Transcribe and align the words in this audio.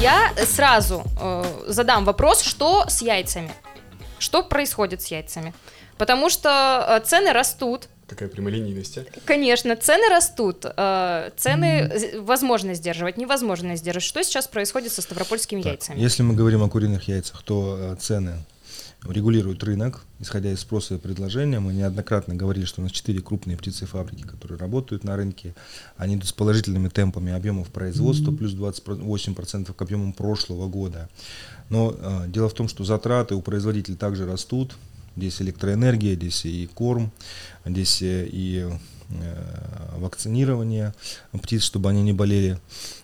Я 0.00 0.32
сразу 0.46 1.02
э, 1.20 1.64
задам 1.66 2.04
вопрос, 2.04 2.42
что 2.42 2.88
с 2.88 3.02
яйцами? 3.02 3.50
Что 4.18 4.42
происходит 4.42 5.02
с 5.02 5.06
яйцами? 5.08 5.52
Потому 5.96 6.30
что 6.30 6.84
э, 7.02 7.04
цены 7.06 7.32
растут, 7.32 7.88
Какая 8.08 8.28
прямолинейность, 8.30 8.96
а? 8.98 9.04
Конечно, 9.26 9.76
цены 9.76 10.08
растут, 10.08 10.64
э, 10.64 11.30
цены 11.36 11.90
з- 11.98 12.20
возможно 12.20 12.74
сдерживать, 12.74 13.16
невозможно 13.18 13.76
сдерживать. 13.76 14.04
Что 14.04 14.22
сейчас 14.22 14.46
происходит 14.46 14.92
со 14.92 15.02
ставропольскими 15.02 15.60
Так, 15.62 15.72
яйцами? 15.72 15.98
Если 16.00 16.22
мы 16.22 16.34
говорим 16.34 16.62
о 16.62 16.68
куриных 16.70 17.08
яйцах, 17.08 17.42
то 17.42 17.76
э, 17.78 17.96
цены 18.00 18.38
регулирует 19.06 19.62
рынок, 19.62 20.04
исходя 20.18 20.50
из 20.50 20.60
спроса 20.60 20.94
и 20.94 20.98
предложения. 20.98 21.60
Мы 21.60 21.72
неоднократно 21.72 22.34
говорили, 22.34 22.64
что 22.64 22.80
у 22.80 22.84
нас 22.84 22.92
четыре 22.92 23.20
крупные 23.20 23.56
птицефабрики, 23.56 24.22
которые 24.22 24.58
работают 24.58 25.04
на 25.04 25.16
рынке. 25.16 25.54
Они 25.96 26.16
идут 26.16 26.28
с 26.28 26.32
положительными 26.32 26.88
темпами 26.88 27.32
объемов 27.32 27.68
производства, 27.68 28.32
плюс 28.32 28.54
28% 28.54 29.72
к 29.72 29.82
объемам 29.82 30.12
прошлого 30.12 30.68
года. 30.68 31.08
Но 31.70 31.94
э, 31.96 32.24
дело 32.28 32.48
в 32.48 32.54
том, 32.54 32.68
что 32.68 32.84
затраты 32.84 33.34
у 33.34 33.42
производителей 33.42 33.96
также 33.96 34.26
растут. 34.26 34.76
Здесь 35.16 35.40
электроэнергия, 35.42 36.14
здесь 36.14 36.44
и 36.44 36.68
корм, 36.72 37.12
здесь 37.64 38.02
э, 38.02 38.28
и 38.30 38.68
вакцинирование 39.96 40.94
птиц, 41.32 41.62
чтобы 41.62 41.88
они 41.90 42.02
не 42.02 42.12
болели. 42.12 42.58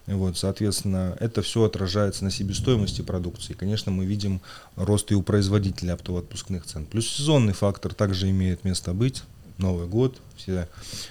Вот, 0.06 0.36
соответственно, 0.36 1.16
это 1.18 1.42
все 1.42 1.64
отражается 1.64 2.24
на 2.24 2.30
себестоимости 2.30 3.02
продукции. 3.02 3.54
Конечно, 3.54 3.90
мы 3.90 4.04
видим 4.04 4.40
рост 4.76 5.10
и 5.12 5.14
у 5.14 5.22
производителей 5.22 5.92
оптово-отпускных 5.92 6.66
цен. 6.66 6.84
Плюс 6.86 7.08
сезонный 7.08 7.54
фактор 7.54 7.94
также 7.94 8.28
имеет 8.30 8.64
место 8.64 8.92
быть. 8.92 9.22
Новый 9.56 9.86
год, 9.86 10.20
все, 10.36 10.68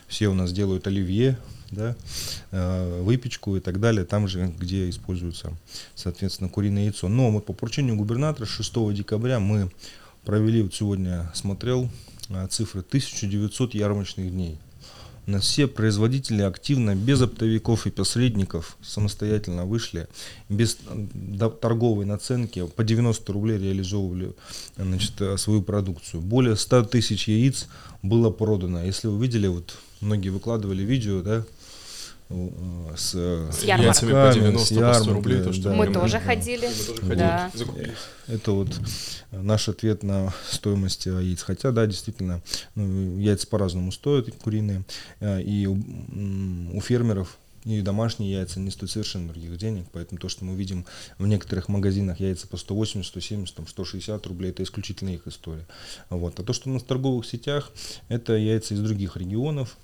все 0.07 0.27
у 0.27 0.33
нас 0.33 0.51
делают 0.51 0.85
оливье, 0.85 1.37
да, 1.71 1.95
э, 2.51 3.01
выпечку 3.01 3.55
и 3.55 3.61
так 3.61 3.79
далее, 3.79 4.05
там 4.05 4.27
же, 4.27 4.53
где 4.59 4.89
используется, 4.89 5.53
соответственно, 5.95 6.49
куриное 6.49 6.83
яйцо. 6.83 7.07
Но 7.07 7.31
вот 7.31 7.45
по 7.45 7.53
поручению 7.53 7.95
губернатора 7.95 8.45
6 8.45 8.93
декабря 8.93 9.39
мы 9.39 9.71
провели, 10.25 10.61
вот 10.61 10.73
сегодня 10.73 11.31
смотрел 11.33 11.89
э, 12.29 12.47
цифры, 12.47 12.81
1900 12.81 13.75
ярмарочных 13.75 14.29
дней. 14.29 14.59
Нас 15.25 15.43
все 15.43 15.67
производители 15.67 16.41
активно, 16.41 16.95
без 16.95 17.21
оптовиков 17.21 17.87
и 17.87 17.91
посредников, 17.91 18.77
самостоятельно 18.81 19.65
вышли, 19.65 20.07
без 20.49 20.77
э, 20.89 21.49
торговой 21.61 22.05
наценки, 22.05 22.67
по 22.67 22.83
90 22.83 23.31
рублей 23.31 23.57
реализовывали 23.57 24.33
значит, 24.75 25.21
э, 25.21 25.37
свою 25.37 25.61
продукцию. 25.61 26.21
Более 26.21 26.57
100 26.57 26.83
тысяч 26.85 27.29
яиц 27.29 27.67
было 28.01 28.31
продано. 28.31 28.83
Если 28.83 29.07
вы 29.07 29.21
видели, 29.23 29.47
вот 29.47 29.77
многие 30.01 30.29
выкладывали 30.29 30.83
видео, 30.83 31.21
да, 31.21 31.45
с, 32.29 33.11
э, 33.15 33.49
С 33.51 33.63
ярмарок. 33.63 33.85
Яйцами 33.95 34.11
по 34.11 34.15
Яйцами, 34.17 34.43
90 34.43 34.65
с 34.65 34.69
по 34.69 34.73
100 34.73 34.81
ярмарки, 34.83 35.09
рублей, 35.09 35.41
то, 35.43 35.53
что 35.53 35.63
да. 35.63 35.73
Мы 35.75 35.83
прям- 35.83 35.93
тоже 35.93 36.13
да. 36.13 36.19
ходили. 36.19 36.67
Мы 36.67 36.73
тоже 36.73 37.01
ходили, 37.01 37.15
Да. 37.17 37.51
закупились. 37.53 37.97
Это 38.27 38.51
вот 38.51 38.79
наш 39.31 39.69
ответ 39.69 40.03
на 40.03 40.33
стоимость 40.49 41.07
э, 41.07 41.11
яиц. 41.11 41.41
Хотя, 41.43 41.71
да, 41.71 41.85
действительно, 41.85 42.41
ну, 42.75 43.17
яйца 43.19 43.47
по-разному 43.47 43.91
стоят, 43.91 44.29
куриные. 44.41 44.83
Э, 45.19 45.41
И 45.41 45.65
у, 45.67 45.77
у 46.73 46.81
фермеров 46.81 47.37
и 47.65 47.81
домашние 47.81 48.31
яйца 48.33 48.59
не 48.59 48.71
стоят 48.71 48.91
совершенно 48.91 49.29
других 49.29 49.55
денег, 49.57 49.85
поэтому 49.93 50.19
то, 50.19 50.27
что 50.27 50.43
мы 50.43 50.53
видим 50.55 50.85
в 51.17 51.25
некоторых 51.27 51.69
магазинах 51.69 52.19
яйца 52.19 52.45
по 52.47 52.57
180, 52.57 53.07
170, 53.09 53.55
там, 53.55 53.67
160 53.67 54.25
рублей, 54.27 54.49
это 54.51 54.63
исключительно 54.63 55.09
их 55.09 55.27
история. 55.27 55.65
Вот. 56.09 56.37
А 56.39 56.43
то, 56.43 56.51
что 56.51 56.69
у 56.69 56.73
нас 56.73 56.81
в 56.83 56.85
торговых 56.85 57.25
сетях, 57.25 57.71
это 58.09 58.33
яйца 58.33 58.73
из 58.73 58.79
других 58.81 59.15
регионов, 59.15 59.77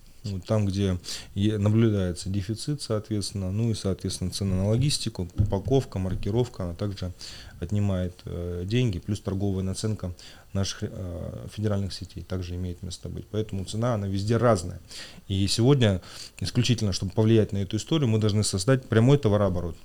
там, 0.46 0.66
где 0.66 0.98
наблюдается 1.36 2.30
дефицит, 2.30 2.82
соответственно, 2.82 3.52
ну 3.52 3.72
и, 3.72 3.74
соответственно, 3.74 4.32
цена 4.32 4.56
на 4.56 4.68
логистику, 4.70 5.28
упаковка, 5.38 6.00
маркировка, 6.00 6.64
она 6.64 6.74
также 6.74 7.12
отнимает 7.60 8.14
э, 8.26 8.64
деньги, 8.66 9.00
плюс 9.00 9.20
торговая 9.20 9.64
наценка 9.64 10.14
наших 10.54 10.84
э, 10.84 11.48
федеральных 11.54 11.94
сетей 11.94 12.24
также 12.24 12.56
имеет 12.56 12.82
место 12.84 13.10
быть. 13.10 13.26
Поэтому 13.32 13.66
цена, 13.66 13.96
она 13.96 14.08
везде 14.08 14.38
разная. 14.38 14.80
И 15.28 15.46
сегодня, 15.48 16.02
исключительно, 16.40 16.94
чтобы 16.94 17.12
повлиять 17.12 17.52
на 17.52 17.58
эту 17.58 17.78
историю, 17.78 18.08
мы 18.08 18.20
должны 18.20 18.44
создать 18.44 18.88
прямой 18.88 19.18
товарооборот. 19.18 19.76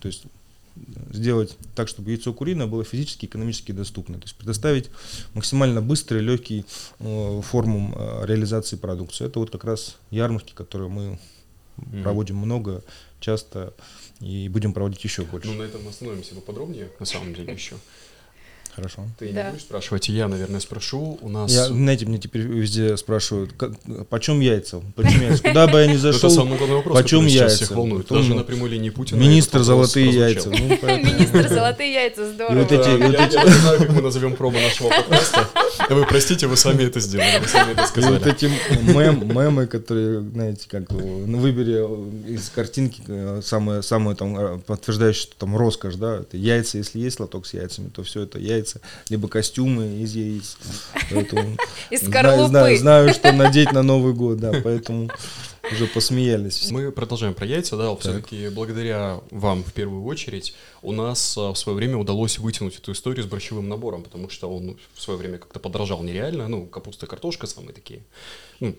То 0.00 0.08
есть 0.08 0.24
сделать 1.12 1.56
так, 1.74 1.88
чтобы 1.88 2.10
яйцо 2.10 2.32
куриное 2.32 2.66
было 2.66 2.84
физически 2.84 3.24
и 3.24 3.28
экономически 3.28 3.72
доступно. 3.72 4.16
То 4.16 4.24
есть 4.24 4.36
предоставить 4.36 4.90
максимально 5.34 5.80
быстрый, 5.82 6.20
легкий 6.20 6.64
э, 6.98 7.40
форму 7.42 7.94
э, 7.96 8.26
реализации 8.26 8.76
продукции. 8.76 9.26
Это 9.26 9.38
вот 9.38 9.50
как 9.50 9.64
раз 9.64 9.96
ярмарки, 10.10 10.52
которые 10.54 10.88
мы 10.88 11.18
Мгм. 11.76 12.02
проводим 12.04 12.36
много, 12.36 12.82
часто 13.20 13.74
и 14.20 14.48
будем 14.48 14.72
проводить 14.72 15.04
еще 15.04 15.24
больше. 15.24 15.48
Ну, 15.48 15.54
на 15.58 15.62
этом 15.64 15.86
остановимся 15.86 16.34
поподробнее, 16.34 16.90
на 16.98 17.04
самом 17.04 17.34
деле, 17.34 17.52
еще. 17.52 17.76
Хорошо. 18.76 19.04
Ты 19.18 19.30
Да. 19.32 19.44
не 19.44 19.50
будешь 19.52 19.62
спрашивать, 19.62 20.10
и 20.10 20.12
я, 20.12 20.28
наверное, 20.28 20.60
спрошу. 20.60 21.18
У 21.22 21.30
нас... 21.30 21.50
Я, 21.50 21.64
знаете, 21.68 22.04
мне 22.04 22.18
теперь 22.18 22.42
везде 22.42 22.94
спрашивают, 22.98 23.52
как, 23.56 23.72
почем 24.10 24.40
яйца? 24.40 24.82
Почем 24.94 25.22
яйца? 25.22 25.42
Куда 25.44 25.66
бы 25.66 25.80
я 25.80 25.86
ни 25.86 25.92
Это 25.96 26.12
зашел, 26.12 26.28
самый 26.30 26.58
главный 26.58 26.76
вопрос, 26.76 27.00
почем 27.00 27.24
яйца? 27.26 27.56
всех 27.56 27.70
волнует. 27.70 28.06
Даже 28.08 28.34
на 28.34 28.42
прямой 28.44 28.68
линии 28.68 28.90
Путина 28.90 29.18
министр 29.18 29.62
золотые 29.62 30.10
яйца. 30.10 30.50
Ну, 30.50 30.56
Министр 30.58 31.48
золотые 31.48 31.92
яйца, 31.94 32.30
здорово. 32.30 32.58
вот 32.58 32.70
эти- 32.72 33.02
вот 33.02 33.14
эти- 33.14 33.34
я 33.34 33.42
даже 33.42 33.58
знаю, 33.60 33.78
как 33.78 33.88
мы 33.90 34.02
назовем 34.02 34.36
промо 34.36 34.58
нашего 34.60 34.90
подкаста. 34.90 35.48
Вы 35.88 36.04
простите, 36.06 36.46
вы 36.46 36.56
сами 36.56 36.82
это 36.84 37.00
сделали, 37.00 37.38
вы 37.40 37.48
сами 37.48 37.72
это 37.72 37.80
И 37.80 37.84
вот 37.84 37.88
сказали. 37.88 38.30
эти 38.30 38.50
мем, 38.92 39.26
мемы, 39.34 39.66
которые, 39.66 40.20
знаете, 40.20 40.66
как, 40.68 40.90
ну, 40.90 41.38
выбери 41.38 41.76
э, 41.78 42.32
из 42.34 42.48
картинки 42.50 43.02
э, 43.06 43.40
самое, 43.42 43.82
самое 43.82 44.16
там 44.16 44.38
э, 44.38 44.58
подтверждающее, 44.58 45.22
что 45.22 45.36
там 45.38 45.56
роскошь, 45.56 45.94
да, 45.94 46.18
это 46.20 46.36
яйца, 46.36 46.78
если 46.78 46.98
есть 46.98 47.20
лоток 47.20 47.46
с 47.46 47.54
яйцами, 47.54 47.88
то 47.88 48.02
все 48.02 48.22
это 48.22 48.38
яйца, 48.38 48.65
либо 49.08 49.28
костюмы 49.28 50.02
из 50.02 50.14
яиц. 50.14 50.56
Поэтому 51.10 51.56
Из 51.90 52.02
знаю, 52.02 52.48
знаю, 52.48 52.76
знаю, 52.78 53.14
что 53.14 53.32
надеть 53.32 53.72
на 53.72 53.82
Новый 53.82 54.12
год, 54.12 54.38
да, 54.38 54.52
поэтому 54.62 55.10
уже 55.70 55.86
посмеялись. 55.86 56.70
Мы 56.70 56.92
продолжаем 56.92 57.34
про 57.34 57.46
яйца, 57.46 57.76
да, 57.76 57.94
все-таки 57.96 58.48
благодаря 58.48 59.20
вам 59.30 59.64
в 59.64 59.72
первую 59.72 60.04
очередь 60.04 60.54
у 60.82 60.92
нас 60.92 61.36
а, 61.36 61.52
в 61.52 61.56
свое 61.56 61.76
время 61.76 61.96
удалось 61.96 62.38
вытянуть 62.38 62.78
эту 62.78 62.92
историю 62.92 63.24
с 63.24 63.26
борщевым 63.26 63.68
набором, 63.68 64.02
потому 64.02 64.28
что 64.28 64.48
он 64.48 64.76
в 64.94 65.02
свое 65.02 65.18
время 65.18 65.38
как-то 65.38 65.58
подорожал 65.58 66.02
нереально, 66.02 66.48
ну, 66.48 66.66
капуста, 66.66 67.06
картошка 67.06 67.46
самые 67.46 67.74
такие, 67.74 68.02
ну, 68.60 68.76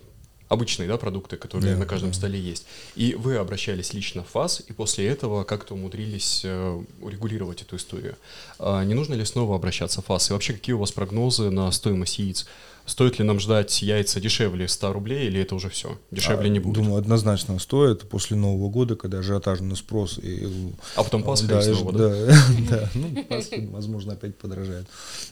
обычные, 0.49 0.87
да, 0.87 0.97
продукты, 0.97 1.37
которые 1.37 1.73
Да, 1.73 1.79
на 1.79 1.85
каждом 1.85 2.11
да. 2.11 2.15
столе 2.15 2.39
есть. 2.39 2.65
И 2.95 3.15
вы 3.15 3.35
обращались 3.35 3.93
лично 3.93 4.23
в 4.23 4.29
ФАС, 4.29 4.63
и 4.67 4.73
после 4.73 5.07
этого 5.07 5.43
как-то 5.43 5.73
умудрились 5.73 6.41
э, 6.43 6.81
урегулировать 7.01 7.61
эту 7.61 7.75
историю. 7.75 8.15
А 8.59 8.83
не 8.83 8.93
нужно 8.93 9.13
ли 9.13 9.25
снова 9.25 9.55
обращаться 9.55 10.01
в 10.01 10.05
ФАС? 10.05 10.29
И 10.29 10.33
вообще, 10.33 10.53
какие 10.53 10.73
у 10.73 10.79
вас 10.79 10.91
прогнозы 10.91 11.49
на 11.49 11.71
стоимость 11.71 12.19
яиц? 12.19 12.45
Стоит 12.85 13.19
ли 13.19 13.25
нам 13.25 13.37
ждать 13.41 13.81
яйца 13.81 14.21
дешевле 14.21 14.65
100 14.69 14.93
рублей, 14.93 15.27
или 15.27 15.41
это 15.41 15.55
уже 15.55 15.69
все? 15.69 15.99
Дешевле 16.09 16.45
А, 16.45 16.49
не 16.49 16.59
будет? 16.59 16.75
Думаю, 16.75 16.97
однозначно 16.97 17.59
стоит 17.59 18.07
после 18.07 18.37
Нового 18.37 18.69
года, 18.69 18.95
когда 18.95 19.19
ажиотажный 19.19 19.75
спрос 19.75 20.17
и 20.17 20.47
А 20.95 21.03
потом 21.03 21.23
Пасха 21.23 21.47
да, 21.47 21.59
и 21.59 21.63
снова, 21.73 21.91
да? 21.91 22.09
да, 22.09 22.25
да, 22.69 22.89
ну, 22.95 23.23
Пасха, 23.25 23.57
возможно, 23.71 24.13
опять 24.13 24.37
подорожает. 24.37 24.87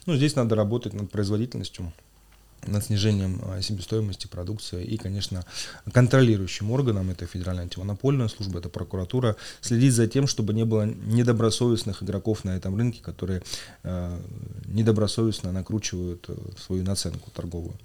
Ну, 0.06 0.18
здесь 0.18 0.36
надо 0.36 0.56
работать 0.56 0.92
над 0.94 1.10
производительностью, 1.10 1.94
над 2.68 2.86
снижением 2.86 3.42
а, 3.46 3.62
себестоимости 3.62 4.28
продукции 4.28 4.84
и, 4.84 4.98
конечно, 4.98 5.46
контролирующим 5.92 6.72
органом, 6.72 7.10
это 7.10 7.26
Федеральная 7.26 7.64
антимонопольная 7.64 8.28
служба, 8.28 8.60
это 8.60 8.70
прокуратура, 8.70 9.36
следить 9.62 9.94
за 9.94 10.08
тем, 10.08 10.28
чтобы 10.28 10.54
не 10.54 10.66
было 10.66 10.86
недобросовестных 10.86 12.04
игроков 12.04 12.44
на 12.44 12.56
этом 12.56 12.76
рынке, 12.76 13.02
которые 13.02 13.44
э, 13.84 14.20
недобросовестно 14.66 15.52
накручивают 15.52 16.26
э, 16.28 16.36
свою 16.58 16.84
наценку 16.84 17.32
торговую. 17.32 17.76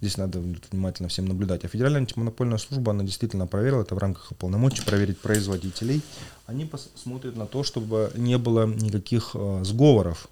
Здесь 0.00 0.16
надо 0.16 0.40
внимательно 0.70 1.08
всем 1.08 1.26
наблюдать. 1.26 1.64
А 1.64 1.68
Федеральная 1.68 2.00
антимонопольная 2.00 2.58
служба, 2.58 2.92
она 2.92 3.04
действительно 3.04 3.46
проверила, 3.46 3.82
это 3.82 3.94
в 3.94 3.98
рамках 3.98 4.32
полномочий, 4.38 4.82
проверить 4.82 5.18
производителей. 5.18 6.02
Они 6.46 6.64
пос- 6.64 6.88
смотрят 6.94 7.36
на 7.36 7.46
то, 7.46 7.62
чтобы 7.64 8.12
не 8.14 8.38
было 8.38 8.66
никаких 8.66 9.30
э, 9.34 9.62
сговоров 9.64 10.28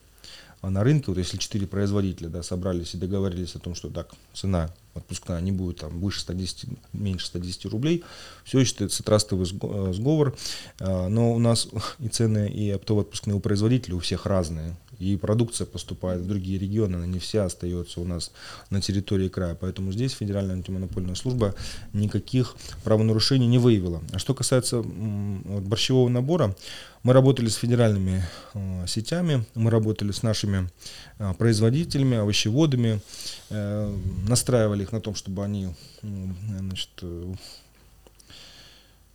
на 0.71 0.85
рынке, 0.85 1.07
вот 1.09 1.19
если 1.19 1.37
четыре 1.37 1.67
производителя 1.67 2.29
да, 2.29 2.43
собрались 2.43 2.95
и 2.95 2.99
договорились 2.99 3.55
о 3.55 3.59
том, 3.59 3.75
что 3.75 3.91
так, 3.91 4.15
цена 4.33 4.71
отпускная 4.95 5.41
не 5.41 5.53
будет 5.53 5.79
там 5.79 6.01
выше 6.01 6.21
110, 6.21 6.67
меньше 6.93 7.27
110 7.27 7.67
рублей, 7.67 8.05
все 8.45 8.65
считается 8.65 9.03
трастовый 9.03 9.47
э, 9.47 9.93
сговор, 9.93 10.37
А, 10.81 11.09
но 11.09 11.33
у 11.35 11.39
нас 11.39 11.69
и 11.99 12.09
цены, 12.09 12.49
и 12.49 12.71
оптово-отпускные 12.71 13.35
у 13.35 13.41
производителей 13.41 13.95
у 13.95 14.01
всех 14.01 14.27
разные, 14.27 14.77
и 14.99 15.17
продукция 15.17 15.67
поступает 15.67 16.21
в 16.21 16.27
другие 16.27 16.59
регионы, 16.59 16.97
она 16.97 17.07
не 17.07 17.19
вся 17.19 17.45
остается 17.45 18.01
у 18.01 18.05
нас 18.05 18.33
на 18.71 18.81
территории 18.81 19.29
края, 19.29 19.55
поэтому 19.55 19.93
здесь 19.93 20.13
Федеральная 20.13 20.55
антимонопольная 20.57 21.15
служба 21.15 21.55
никаких 21.93 22.57
правонарушений 22.85 23.47
не 23.47 23.59
выявила. 23.59 24.03
А 24.13 24.19
что 24.19 24.35
касается 24.35 24.83
борщевого 24.83 26.09
набора, 26.09 26.55
мы 27.05 27.13
работали 27.13 27.49
с 27.49 27.57
федеральными 27.57 28.25
э, 28.55 28.87
сетями, 28.87 29.45
мы 29.55 29.71
работали 29.71 30.11
с 30.11 30.23
нашими 30.23 30.71
э, 31.19 31.35
производителями, 31.35 32.17
овощеводами, 32.17 33.01
э, 33.51 33.97
настраивали 34.27 34.85
их 34.85 34.93
на 34.93 35.01
том, 35.03 35.15
чтобы 35.15 35.45
они 35.45 35.69
значит, 36.03 36.89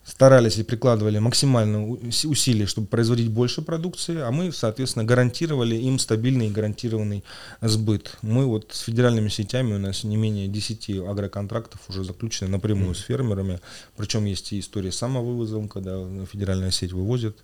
старались 0.10 0.58
и 0.58 0.64
прикладывали 0.64 1.20
максимально 1.20 1.88
у- 1.88 1.98
уси- 1.98 2.28
усилий, 2.28 2.66
чтобы 2.66 2.88
производить 2.88 3.30
больше 3.30 3.62
продукции, 3.62 4.18
а 4.20 4.32
мы, 4.32 4.52
соответственно, 4.52 5.06
гарантировали 5.06 5.76
им 5.76 6.00
стабильный 6.00 6.48
и 6.48 6.52
гарантированный 6.52 7.24
сбыт. 7.62 8.18
Мы 8.22 8.46
вот 8.46 8.72
с 8.72 8.80
федеральными 8.80 9.30
сетями, 9.30 9.76
у 9.76 9.78
нас 9.78 10.04
не 10.04 10.18
менее 10.18 10.48
10 10.48 10.90
агроконтрактов 11.08 11.82
уже 11.90 12.04
заключены 12.04 12.52
напрямую 12.52 12.96
с 12.96 13.00
фермерами, 13.02 13.60
причем 13.96 14.26
есть 14.26 14.52
и 14.54 14.60
история 14.60 14.92
с 14.92 14.98
самовывозом, 14.98 15.70
когда 15.70 16.04
федеральная 16.26 16.72
сеть 16.72 16.92
вывозит 16.92 17.38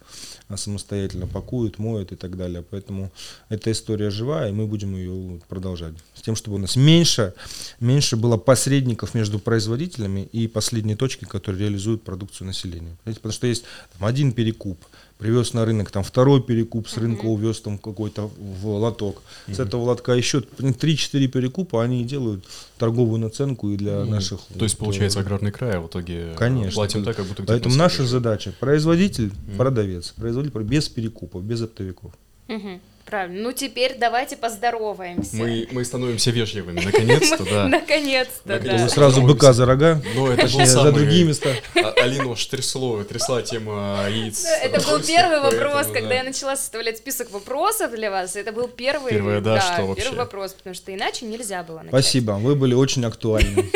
а, 0.47 0.57
самостоятельно, 0.57 1.27
пакуют, 1.27 1.77
моют 1.77 2.11
и 2.11 2.15
так 2.15 2.35
далее. 2.35 2.63
Поэтому 2.69 3.11
эта 3.49 3.71
история 3.71 4.09
живая, 4.09 4.49
и 4.49 4.53
мы 4.53 4.65
будем 4.65 4.95
ее 4.95 5.39
продолжать. 5.47 5.93
С 6.15 6.21
тем, 6.21 6.35
чтобы 6.35 6.57
у 6.57 6.59
нас 6.59 6.75
меньше, 6.75 7.33
меньше 7.79 8.15
было 8.15 8.37
посредников 8.37 9.13
между 9.13 9.37
производителями 9.39 10.27
и 10.31 10.47
последней 10.47 10.95
точкой, 10.95 11.27
которые 11.27 11.61
реализуют 11.61 12.03
продукцию 12.03 12.47
населения. 12.55 12.95
Понимаете, 13.03 13.21
Потому 13.21 13.33
что 13.33 13.47
есть 13.47 13.65
там, 13.97 14.07
один 14.07 14.31
перекуп, 14.31 14.77
привез 15.17 15.53
на 15.53 15.65
рынок, 15.65 15.91
там 15.91 16.03
второй 16.03 16.41
перекуп 16.41 16.87
с 16.87 16.97
рынка 16.97 17.25
увез 17.25 17.61
там 17.61 17.77
какой-то 17.77 18.29
в 18.37 18.67
лоток. 18.67 19.21
С 19.47 19.59
этого 19.59 19.83
лотка 19.83 20.13
еще 20.13 20.39
3-4 20.39 21.27
перекупа, 21.27 21.83
они 21.83 22.01
и 22.01 22.03
делают 22.03 22.45
торговую 22.77 23.19
наценку 23.19 23.69
и 23.69 23.77
для 23.77 24.05
наших... 24.05 24.41
То 24.57 24.65
есть, 24.65 24.77
получается, 24.77 25.19
аграрный 25.19 25.51
край, 25.51 25.77
а 25.77 25.81
в 25.81 25.87
итоге 25.87 26.33
Конечно. 26.37 26.73
платим 26.73 27.03
так, 27.03 27.15
как 27.15 27.25
будто 27.25 27.43
где-то 27.43 27.53
Поэтому 27.53 27.75
на 27.75 27.83
наша 27.83 28.05
задача 28.05 28.53
производитель, 28.59 29.31
продавец, 29.57 30.11
производитель 30.11 30.61
без 30.63 30.89
перекупов, 30.89 31.43
без 31.43 31.61
оптовиков. 31.61 32.11
Мгм. 32.47 32.81
Правильно. 33.05 33.43
Ну 33.43 33.51
теперь 33.51 33.95
давайте 33.99 34.35
поздороваемся. 34.35 35.35
Мы, 35.35 35.67
мы 35.71 35.85
становимся 35.85 36.31
вежливыми, 36.31 36.81
наконец-то, 36.81 37.43
да. 37.49 37.67
Наконец-то, 37.67 38.59
да. 38.59 38.77
Вы 38.77 38.89
сразу 38.89 39.21
быка 39.21 39.53
за 39.53 39.65
рога, 39.65 40.01
Но 40.15 40.31
это 40.31 40.47
был 40.47 40.65
за 40.65 40.91
другие 40.91 41.23
места. 41.23 41.49
А- 41.75 41.93
Алину 42.01 42.35
трясло, 42.35 43.03
трясла 43.03 43.41
тема 43.43 44.05
яиц. 44.09 44.45
Это 44.45 44.81
был 44.81 44.99
первый 45.01 45.39
вопрос, 45.39 45.87
да. 45.87 45.93
когда 45.93 46.15
я 46.15 46.23
начала 46.23 46.55
составлять 46.55 46.97
список 46.97 47.31
вопросов 47.31 47.91
для 47.91 48.09
вас. 48.09 48.35
Это 48.35 48.51
был 48.51 48.67
первый, 48.67 49.11
Первое, 49.11 49.39
да, 49.39 49.61
что 49.61 49.85
вообще? 49.85 50.03
первый 50.03 50.17
вопрос, 50.17 50.53
потому 50.53 50.73
что 50.73 50.93
иначе 50.93 51.25
нельзя 51.25 51.63
было. 51.63 51.83
Спасибо, 51.87 52.31
вы 52.33 52.55
были 52.55 52.73
очень 52.73 53.05
актуальны. 53.05 53.65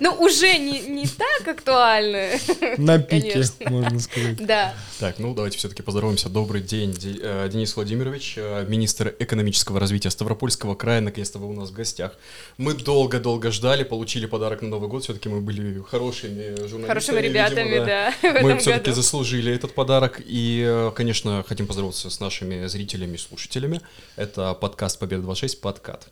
Ну, 0.00 0.12
уже 0.18 0.58
не, 0.58 0.80
не 0.80 1.06
так 1.06 1.46
актуально. 1.56 2.28
На 2.78 2.98
пике, 2.98 3.44
можно 3.60 4.00
сказать. 4.00 4.36
Да. 4.44 4.74
Так, 4.98 5.18
ну 5.18 5.34
давайте 5.34 5.58
все-таки 5.58 5.82
поздороваемся. 5.82 6.28
Добрый 6.28 6.60
день, 6.62 6.92
Де- 6.92 7.18
э, 7.22 7.48
Денис 7.52 7.74
Владимирович, 7.76 8.34
министр 8.68 9.14
экономического 9.18 9.80
развития 9.80 10.10
Ставропольского 10.10 10.74
края. 10.74 11.00
Наконец-то 11.00 11.38
вы 11.38 11.48
у 11.48 11.52
нас 11.52 11.70
в 11.70 11.72
гостях. 11.72 12.16
Мы 12.56 12.74
долго-долго 12.74 13.50
ждали, 13.50 13.84
получили 13.84 14.26
подарок 14.26 14.62
на 14.62 14.68
Новый 14.68 14.88
год. 14.88 15.04
Все-таки 15.04 15.28
мы 15.28 15.40
были 15.40 15.80
хорошими 15.82 16.54
журналистами. 16.66 16.86
Хорошими 16.86 17.20
видимо, 17.20 17.48
ребятами, 17.48 17.84
да, 17.84 18.10
в 18.20 18.42
Мы 18.42 18.50
этом 18.50 18.58
все-таки 18.58 18.90
году. 18.90 19.02
заслужили 19.02 19.54
этот 19.54 19.74
подарок. 19.74 20.20
И, 20.24 20.64
э, 20.66 20.92
конечно, 20.94 21.44
хотим 21.46 21.66
поздороваться 21.66 22.10
с 22.10 22.20
нашими 22.20 22.66
зрителями 22.66 23.14
и 23.14 23.18
слушателями. 23.18 23.80
Это 24.16 24.54
подкаст 24.54 24.98
Победа 24.98 25.22
26, 25.22 25.60
подкат. 25.60 26.08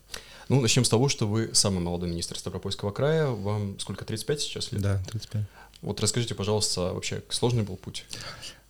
Ну, 0.49 0.61
начнем 0.61 0.85
с 0.85 0.88
того, 0.88 1.09
что 1.09 1.26
вы 1.29 1.50
самый 1.53 1.81
молодой 1.81 2.09
министр 2.09 2.37
Ставропольского 2.37 2.91
края. 2.91 3.26
Вам 3.26 3.79
сколько, 3.79 4.05
35 4.05 4.41
сейчас 4.41 4.73
лет? 4.73 4.83
Да, 4.83 5.03
35. 5.11 5.43
Вот 5.83 6.00
расскажите, 6.00 6.35
пожалуйста, 6.35 6.93
вообще 6.93 7.23
сложный 7.31 7.62
был 7.62 7.76
путь? 7.76 8.05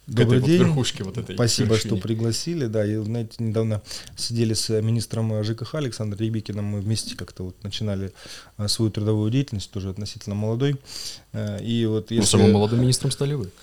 Добрый 0.06 0.41
вот 0.41 0.49
день. 0.49 0.61
верхушке 0.62 1.05
вот 1.05 1.19
этой 1.19 1.37
Спасибо, 1.37 1.75
вершине. 1.75 1.94
что 1.97 2.02
пригласили. 2.02 2.67
Да, 2.67 2.85
и, 2.85 2.97
знаете, 2.97 3.37
недавно 3.38 3.81
сидели 4.17 4.55
с 4.55 4.69
министром 4.81 5.44
ЖКХ 5.44 5.76
Александром 5.76 6.19
Рябикиным. 6.20 6.64
Мы 6.64 6.81
вместе 6.81 7.17
как-то 7.17 7.44
вот 7.44 7.62
начинали 7.62 8.12
э, 8.58 8.67
свою 8.67 8.91
трудовую 8.91 9.31
деятельность, 9.31 9.70
тоже 9.70 9.91
относительно 9.91 10.35
молодой. 10.35 10.76
Э, 11.32 11.62
И 11.62 11.87
вот 11.87 12.11
Ну, 12.11 12.17
если... 12.17 12.31
самым 12.31 12.52
молодым 12.52 12.81
министром 12.81 13.11
стали 13.11 13.35
вы. 13.35 13.50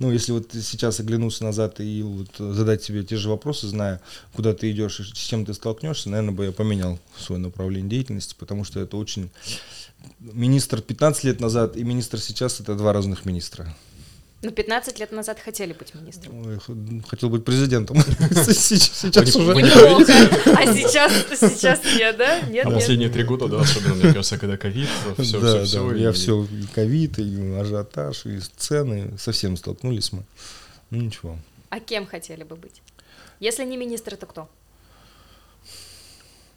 Ну, 0.00 0.10
если 0.10 0.32
вот 0.32 0.50
сейчас 0.52 0.98
оглянуться 0.98 1.44
назад 1.44 1.78
и 1.78 2.02
вот 2.02 2.30
задать 2.36 2.82
себе 2.82 3.04
те 3.04 3.16
же 3.16 3.28
вопросы, 3.30 3.68
зная, 3.68 4.00
куда 4.34 4.52
ты 4.52 4.70
идешь 4.72 4.98
и 4.98 5.04
с 5.04 5.12
чем 5.12 5.46
ты 5.46 5.54
столкнешься, 5.54 6.10
наверное, 6.10 6.34
бы 6.34 6.44
я 6.46 6.52
поменял 6.52 6.98
свое 7.16 7.40
направление 7.40 7.88
деятельности, 7.88 8.34
потому 8.38 8.64
что 8.64 8.80
это 8.80 8.96
очень... 8.96 9.30
Министр 10.18 10.82
15 10.82 11.24
лет 11.24 11.40
назад 11.40 11.76
и 11.76 11.84
министр 11.84 12.20
сейчас— 12.20 12.60
это 12.60 12.74
два 12.74 12.92
разных 12.92 13.24
министра. 13.24 13.74
Ну, 14.44 14.50
15 14.50 14.98
лет 14.98 15.10
назад 15.10 15.40
хотели 15.40 15.72
быть 15.72 15.94
министром. 15.94 16.46
Ой, 16.46 16.58
хотел 17.08 17.30
быть 17.30 17.46
президентом. 17.46 17.96
Сейчас 18.34 19.36
уже... 19.36 19.52
А 19.52 20.74
сейчас, 20.74 21.12
сейчас 21.30 21.80
нет, 21.96 22.18
да? 22.18 22.40
Нет, 22.42 22.66
А 22.66 22.70
последние 22.70 23.08
три 23.08 23.24
года, 23.24 23.48
да, 23.48 23.62
особенно, 23.62 23.94
мне 23.94 24.12
кажется, 24.12 24.36
когда 24.36 24.58
ковид, 24.58 24.88
все, 25.18 25.40
все, 25.40 25.64
все. 25.64 25.94
я 25.94 26.12
все, 26.12 26.44
и 26.44 26.66
ковид, 26.74 27.18
и 27.18 27.54
ажиотаж, 27.54 28.26
и 28.26 28.40
цены, 28.56 29.16
совсем 29.18 29.56
столкнулись 29.56 30.12
мы. 30.12 30.24
Ну 30.90 31.00
ничего. 31.00 31.38
А 31.70 31.80
кем 31.80 32.06
хотели 32.06 32.44
бы 32.44 32.56
быть? 32.56 32.82
Если 33.40 33.64
не 33.64 33.78
министр, 33.78 34.16
то 34.16 34.26
кто? 34.26 34.48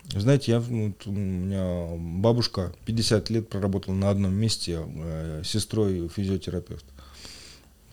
Знаете, 0.10 0.52
я, 0.52 0.60
ну, 0.68 0.88
вот 0.88 1.08
у 1.08 1.12
меня 1.12 1.96
бабушка 1.98 2.74
50 2.86 3.30
лет 3.30 3.50
проработала 3.50 3.94
на 3.94 4.10
одном 4.10 4.34
месте 4.34 4.86
э, 4.86 5.42
сестрой 5.46 6.10
физиотерапевт. 6.10 6.86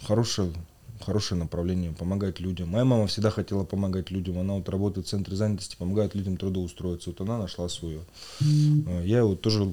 Хорошее, 0.06 0.52
хорошее 1.00 1.40
направление, 1.40 1.92
помогать 1.92 2.40
людям. 2.40 2.68
Моя 2.68 2.84
мама 2.84 3.06
всегда 3.06 3.30
хотела 3.30 3.64
помогать 3.64 4.10
людям. 4.10 4.38
Она 4.38 4.54
вот 4.54 4.68
работает 4.68 5.06
в 5.06 5.10
центре 5.10 5.36
занятости, 5.36 5.76
помогает 5.76 6.14
людям 6.14 6.36
трудоустроиться. 6.36 7.10
Вот 7.10 7.20
она 7.20 7.38
нашла 7.38 7.68
свое. 7.68 8.00
Э, 8.40 9.02
Я 9.04 9.24
вот 9.24 9.40
тоже 9.40 9.72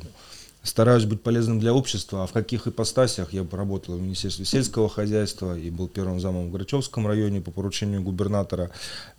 стараюсь 0.64 1.06
быть 1.06 1.24
полезным 1.24 1.60
для 1.60 1.74
общества, 1.74 2.24
а 2.24 2.28
в 2.28 2.34
каких 2.34 2.68
ипостасях 2.68 3.34
я 3.34 3.46
работал 3.52 3.98
в 3.98 4.02
Министерстве 4.02 4.46
сельского 4.46 4.90
хозяйства 4.90 5.58
и 5.58 5.70
был 5.70 5.88
первым 5.88 6.20
замом 6.20 6.50
в 6.50 6.52
Грачевском 6.52 7.08
районе 7.08 7.42
по 7.42 7.52
поручению 7.52 8.04
губернатора, 8.04 8.70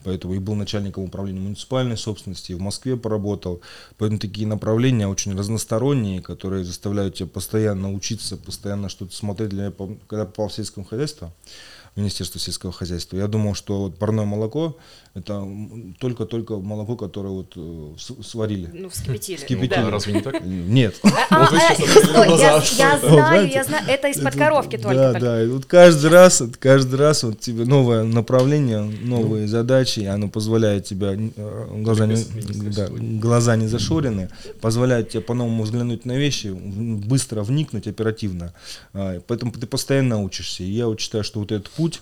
поэтому 0.04 0.34
и 0.34 0.38
был 0.38 0.54
начальником 0.54 1.04
управления 1.04 1.40
муниципальной 1.40 1.96
собственности, 1.96 2.52
и 2.52 2.54
в 2.54 2.60
Москве 2.60 2.96
поработал. 2.96 3.60
Поэтому 3.98 4.20
такие 4.20 4.46
направления 4.46 5.08
очень 5.08 5.36
разносторонние, 5.36 6.22
которые 6.22 6.64
заставляют 6.64 7.16
тебя 7.16 7.28
постоянно 7.28 7.92
учиться, 7.92 8.36
постоянно 8.36 8.88
что-то 8.88 9.14
смотреть. 9.14 9.50
Для 9.50 9.70
меня, 9.70 9.96
когда 10.06 10.26
попал 10.26 10.48
в 10.48 10.54
сельское 10.54 10.84
хозяйство, 10.84 11.32
Министерство 11.96 12.40
сельского 12.40 12.72
хозяйства, 12.72 13.18
я 13.18 13.26
думал, 13.26 13.54
что 13.54 13.82
вот 13.82 13.98
парное 13.98 14.24
молоко 14.24 14.78
это 15.14 15.46
только-только 15.98 16.56
молоко, 16.56 16.96
которое 16.96 17.28
вот 17.28 17.52
э, 17.56 17.94
сварили. 18.22 18.70
Ну, 18.72 18.88
вскипятили. 18.88 19.36
Вскипятили. 19.36 19.82
Да. 19.82 19.90
Разве 19.90 20.14
не 20.14 20.20
так? 20.22 20.42
Нет. 20.42 21.00
А, 21.04 21.48
а, 21.48 21.54
я, 21.54 22.98
знаю, 22.98 23.50
я 23.50 23.64
знаю, 23.64 23.84
это 23.88 24.08
из-под 24.08 24.34
коровки 24.34 24.76
только. 24.76 25.12
Да, 25.12 25.20
да. 25.20 25.44
И 25.44 25.48
вот 25.48 25.66
каждый 25.66 26.10
раз, 26.10 26.42
каждый 26.58 26.94
раз 26.98 27.24
вот 27.24 27.40
тебе 27.40 27.66
новое 27.66 28.04
направление, 28.04 28.80
новые 28.80 29.48
задачи, 29.48 30.00
и 30.00 30.06
оно 30.06 30.28
позволяет 30.28 30.86
тебя 30.86 31.14
э, 31.14 31.66
глаза 31.82 33.56
не, 33.56 33.66
зашорены, 33.66 34.30
позволяет 34.62 35.10
тебе 35.10 35.20
по-новому 35.22 35.64
взглянуть 35.64 36.06
на 36.06 36.16
вещи, 36.16 36.48
быстро 36.48 37.42
вникнуть 37.42 37.86
оперативно. 37.86 38.54
А, 38.94 39.20
Поэтому 39.26 39.52
ты 39.52 39.66
постоянно 39.66 40.22
учишься. 40.22 40.64
И 40.64 40.70
я 40.70 40.86
вот 40.86 41.00
считаю, 41.00 41.22
что 41.22 41.40
вот 41.40 41.52
этот 41.52 41.70
путь 41.70 42.00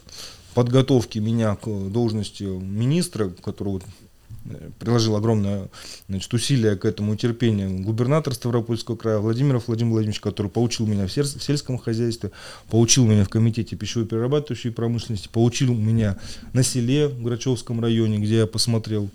подготовки 0.54 1.18
меня 1.18 1.56
к 1.56 1.66
должности 1.66 2.42
министра, 2.44 3.28
который 3.42 3.68
вот 3.68 3.84
э, 4.46 4.70
приложил 4.78 5.16
огромное 5.16 5.68
значит, 6.08 6.32
усилие 6.32 6.76
к 6.76 6.84
этому 6.84 7.14
и 7.14 7.16
терпение 7.16 7.68
губернатор 7.68 8.34
Ставропольского 8.34 8.96
края 8.96 9.18
Владимиров 9.18 9.68
Владимир 9.68 9.92
Владимирович, 9.92 10.20
который 10.20 10.50
поучил 10.50 10.86
меня 10.86 11.06
в, 11.06 11.10
серс- 11.10 11.38
в 11.38 11.42
сельском 11.42 11.78
хозяйстве, 11.78 12.30
поучил 12.68 13.06
меня 13.06 13.24
в 13.24 13.28
комитете 13.28 13.76
пищевой 13.76 14.06
перерабатывающей 14.06 14.70
промышленности, 14.72 15.28
поучил 15.28 15.74
меня 15.74 16.18
на 16.52 16.62
селе 16.62 17.08
в 17.08 17.22
Грачевском 17.22 17.80
районе, 17.80 18.18
где 18.18 18.38
я 18.38 18.46
посмотрел, 18.46 19.10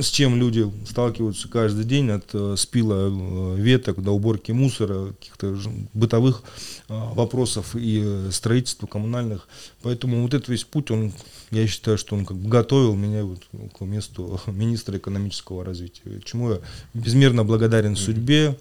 с 0.00 0.10
чем 0.10 0.36
люди 0.36 0.70
сталкиваются 0.88 1.48
каждый 1.48 1.84
день, 1.84 2.10
от 2.10 2.30
э, 2.32 2.54
спила 2.56 3.08
э, 3.08 3.56
веток 3.56 4.02
до 4.02 4.12
уборки 4.12 4.52
мусора, 4.52 5.12
каких-то 5.12 5.56
бытовых 5.92 6.42
э, 6.88 6.94
вопросов 7.14 7.74
и 7.74 8.28
строительства 8.30 8.86
коммунальных. 8.86 9.48
Поэтому 9.82 10.22
вот 10.22 10.34
этот 10.34 10.48
весь 10.48 10.64
путь, 10.64 10.90
он, 10.90 11.12
я 11.50 11.66
считаю, 11.66 11.98
что 11.98 12.16
он 12.16 12.24
как 12.24 12.36
бы 12.36 12.48
готовил 12.48 12.94
меня 12.94 13.24
вот 13.24 13.42
к 13.76 13.80
месту 13.84 14.40
министра 14.46 14.98
экономического 14.98 15.64
развития, 15.64 16.20
чему 16.24 16.52
я 16.52 16.60
безмерно 16.94 17.44
благодарен 17.44 17.96
судьбе, 17.96 18.56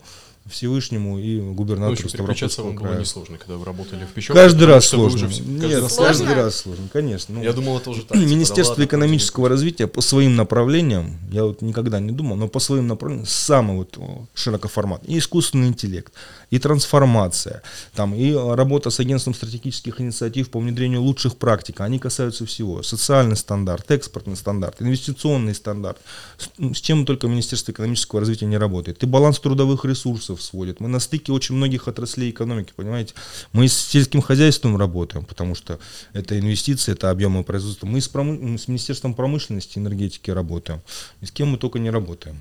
Всевышнему 0.49 1.17
и 1.19 1.41
Ну, 1.41 1.53
губернатору 1.53 2.07
Ставропольского 2.07 2.65
вам 2.67 2.75
было 2.75 2.83
края. 2.87 2.99
несложно, 2.99 3.37
когда 3.37 3.55
вы 3.57 3.65
работали 3.65 4.05
в 4.05 4.09
пищевом. 4.13 4.35
Каждый 4.39 4.65
раз 4.67 4.85
сложно. 4.87 5.27
уже 5.27 5.41
Нет, 5.41 5.61
каждый 5.61 5.81
раз 5.81 5.93
сложно? 5.95 6.07
каждый 6.25 6.35
раз 6.35 6.55
сложно, 6.55 6.87
конечно. 6.93 7.35
Ну, 7.35 7.43
Я 7.43 7.53
думал, 7.53 7.77
это 7.77 7.89
уже 7.89 8.03
так. 8.03 8.17
типа, 8.17 8.29
Министерство 8.29 8.73
ладно, 8.73 8.83
экономического 8.85 9.49
развития 9.49 9.87
по 9.87 10.01
своим 10.01 10.35
направлениям, 10.35 11.17
я 11.31 11.45
вот 11.45 11.61
никогда 11.61 11.99
не 11.99 12.11
думал, 12.11 12.35
но 12.35 12.47
по 12.47 12.59
своим 12.59 12.87
направлениям 12.87 13.25
самый 13.27 13.77
вот 13.77 13.97
о, 13.97 14.25
широкоформатный. 14.35 15.15
И 15.15 15.17
искусственный 15.17 15.67
интеллект, 15.67 16.13
и 16.51 16.59
трансформация, 16.59 17.63
там, 17.95 18.13
и 18.13 18.31
работа 18.33 18.89
с 18.91 18.99
агентством 18.99 19.33
стратегических 19.33 19.99
инициатив 19.99 20.49
по 20.49 20.59
внедрению 20.59 21.01
лучших 21.01 21.37
практик, 21.37 21.81
они 21.81 21.97
касаются 21.99 22.45
всего. 22.45 22.83
Социальный 22.83 23.35
стандарт, 23.35 23.89
экспортный 23.89 24.35
стандарт, 24.35 24.81
инвестиционный 24.81 25.55
стандарт, 25.55 25.97
с, 26.37 26.49
с 26.75 26.81
чем 26.81 27.05
только 27.05 27.27
Министерство 27.27 27.71
экономического 27.71 28.21
развития 28.21 28.45
не 28.45 28.57
работает. 28.57 29.01
И 29.03 29.05
баланс 29.07 29.39
трудовых 29.39 29.85
ресурсов, 29.85 30.34
ресурсов 30.35 30.41
сводит. 30.41 30.79
Мы 30.79 30.87
на 30.87 30.99
стыке 30.99 31.31
очень 31.31 31.55
многих 31.55 31.87
отраслей 31.87 32.29
экономики, 32.29 32.73
понимаете. 32.75 33.13
Мы 33.53 33.67
с 33.67 33.73
сельским 33.73 34.21
хозяйством 34.21 34.77
работаем, 34.77 35.25
потому 35.25 35.55
что 35.55 35.79
это 36.13 36.37
инвестиции, 36.37 36.93
это 36.93 37.09
объемы 37.09 37.43
производства. 37.43 37.87
Мы 37.87 37.99
с, 37.99 38.07
промы- 38.07 38.57
с 38.57 38.67
Министерством 38.67 39.13
промышленности 39.13 39.77
и 39.77 39.81
энергетики 39.81 40.31
работаем. 40.31 40.81
И 41.21 41.25
с 41.25 41.31
кем 41.31 41.49
мы 41.49 41.57
только 41.57 41.79
не 41.79 41.91
работаем. 41.91 42.39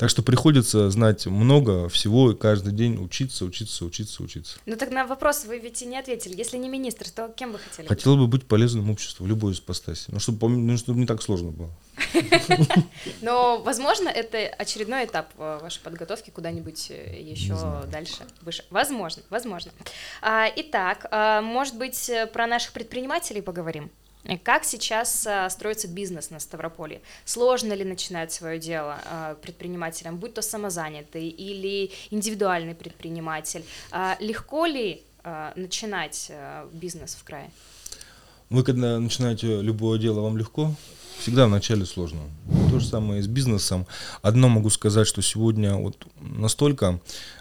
Так 0.00 0.08
что 0.08 0.22
приходится 0.22 0.88
знать 0.88 1.26
много 1.26 1.90
всего 1.90 2.30
и 2.30 2.34
каждый 2.34 2.72
день 2.72 2.96
учиться, 3.04 3.44
учиться, 3.44 3.84
учиться, 3.84 4.22
учиться. 4.22 4.58
Ну 4.64 4.74
так 4.76 4.90
на 4.90 5.04
вопрос 5.04 5.44
вы 5.44 5.58
ведь 5.58 5.82
и 5.82 5.84
не 5.84 5.98
ответили. 5.98 6.34
Если 6.38 6.56
не 6.56 6.70
министр, 6.70 7.10
то 7.10 7.28
кем 7.28 7.52
вы 7.52 7.58
хотели? 7.58 7.86
Хотел 7.86 8.16
бы 8.16 8.26
быть 8.26 8.46
полезным 8.46 8.88
обществу 8.88 9.24
в 9.24 9.28
любой 9.28 9.52
ипостаси. 9.52 10.04
Ну, 10.08 10.18
чтобы, 10.18 10.48
ну, 10.48 10.78
чтобы 10.78 11.00
не 11.00 11.06
так 11.06 11.20
сложно 11.20 11.50
было. 11.50 11.70
Но, 13.20 13.60
возможно, 13.62 14.08
это 14.08 14.38
очередной 14.38 15.04
этап 15.04 15.34
э, 15.36 15.58
вашей 15.60 15.82
подготовки 15.82 16.30
куда-нибудь 16.30 16.90
э, 16.92 17.20
еще 17.20 17.84
дальше, 17.92 18.26
выше. 18.40 18.64
Возможно, 18.70 19.22
возможно. 19.28 19.70
А, 20.22 20.46
Итак, 20.56 21.08
а, 21.10 21.42
может 21.42 21.76
быть, 21.76 22.08
э, 22.08 22.26
про 22.26 22.46
наших 22.46 22.72
предпринимателей 22.72 23.42
поговорим? 23.42 23.90
Э, 24.24 24.38
Как 24.38 24.64
сейчас 24.64 25.26
а, 25.26 25.48
строится 25.50 25.88
бизнес 25.88 26.30
на 26.30 26.40
Ставрополье? 26.40 27.00
Сложно 27.24 27.72
ли 27.72 27.84
начинать 27.84 28.32
свое 28.32 28.58
дело 28.58 28.98
а, 29.04 29.34
предпринимателям, 29.36 30.16
будь 30.16 30.34
то 30.34 30.42
самозанятый 30.42 31.28
или 31.28 31.90
индивидуальный 32.10 32.74
предприниматель? 32.74 33.64
Легко 34.20 34.66
ли 34.66 35.02
начинать 35.54 36.32
бизнес 36.72 37.14
в 37.14 37.24
крае? 37.24 37.50
Вы 38.48 38.64
когда 38.64 38.98
начинаете 38.98 39.60
любое 39.60 39.98
дело, 39.98 40.20
вам 40.20 40.38
легко? 40.38 40.74
Всегда 41.20 41.46
вначале 41.46 41.84
сложно. 41.84 42.20
То 42.70 42.80
же 42.80 42.86
самое 42.86 43.20
и 43.20 43.22
с 43.22 43.26
бизнесом. 43.26 43.86
Одно 44.22 44.48
могу 44.48 44.70
сказать, 44.70 45.06
что 45.06 45.20
сегодня 45.20 45.74
вот 45.74 46.06
настолько 46.18 46.98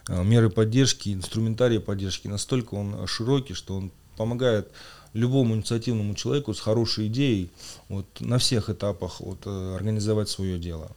э, 0.10 0.22
меры 0.22 0.50
поддержки, 0.50 1.14
инструментарий 1.14 1.80
поддержки, 1.80 2.28
настолько 2.28 2.76
он 2.76 3.08
широкий, 3.08 3.54
что 3.54 3.78
он 3.78 3.92
помогает 4.18 4.70
любому 5.14 5.56
инициативному 5.56 6.14
человеку 6.16 6.54
с 6.54 6.60
хорошей 6.60 7.08
идеей 7.08 7.50
вот, 7.88 8.06
на 8.20 8.38
всех 8.38 8.70
этапах 8.70 9.22
вот, 9.22 9.40
э, 9.46 9.76
организовать 9.76 10.30
свое 10.30 10.60
дело. 10.60 10.92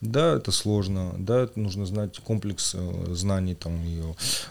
Да, 0.00 0.34
это 0.34 0.50
сложно, 0.50 1.14
да, 1.16 1.42
это 1.42 1.60
нужно 1.60 1.86
знать 1.86 2.18
комплекс 2.18 2.74
э, 2.74 3.14
знаний 3.14 3.54
там, 3.54 3.80
и 3.84 4.02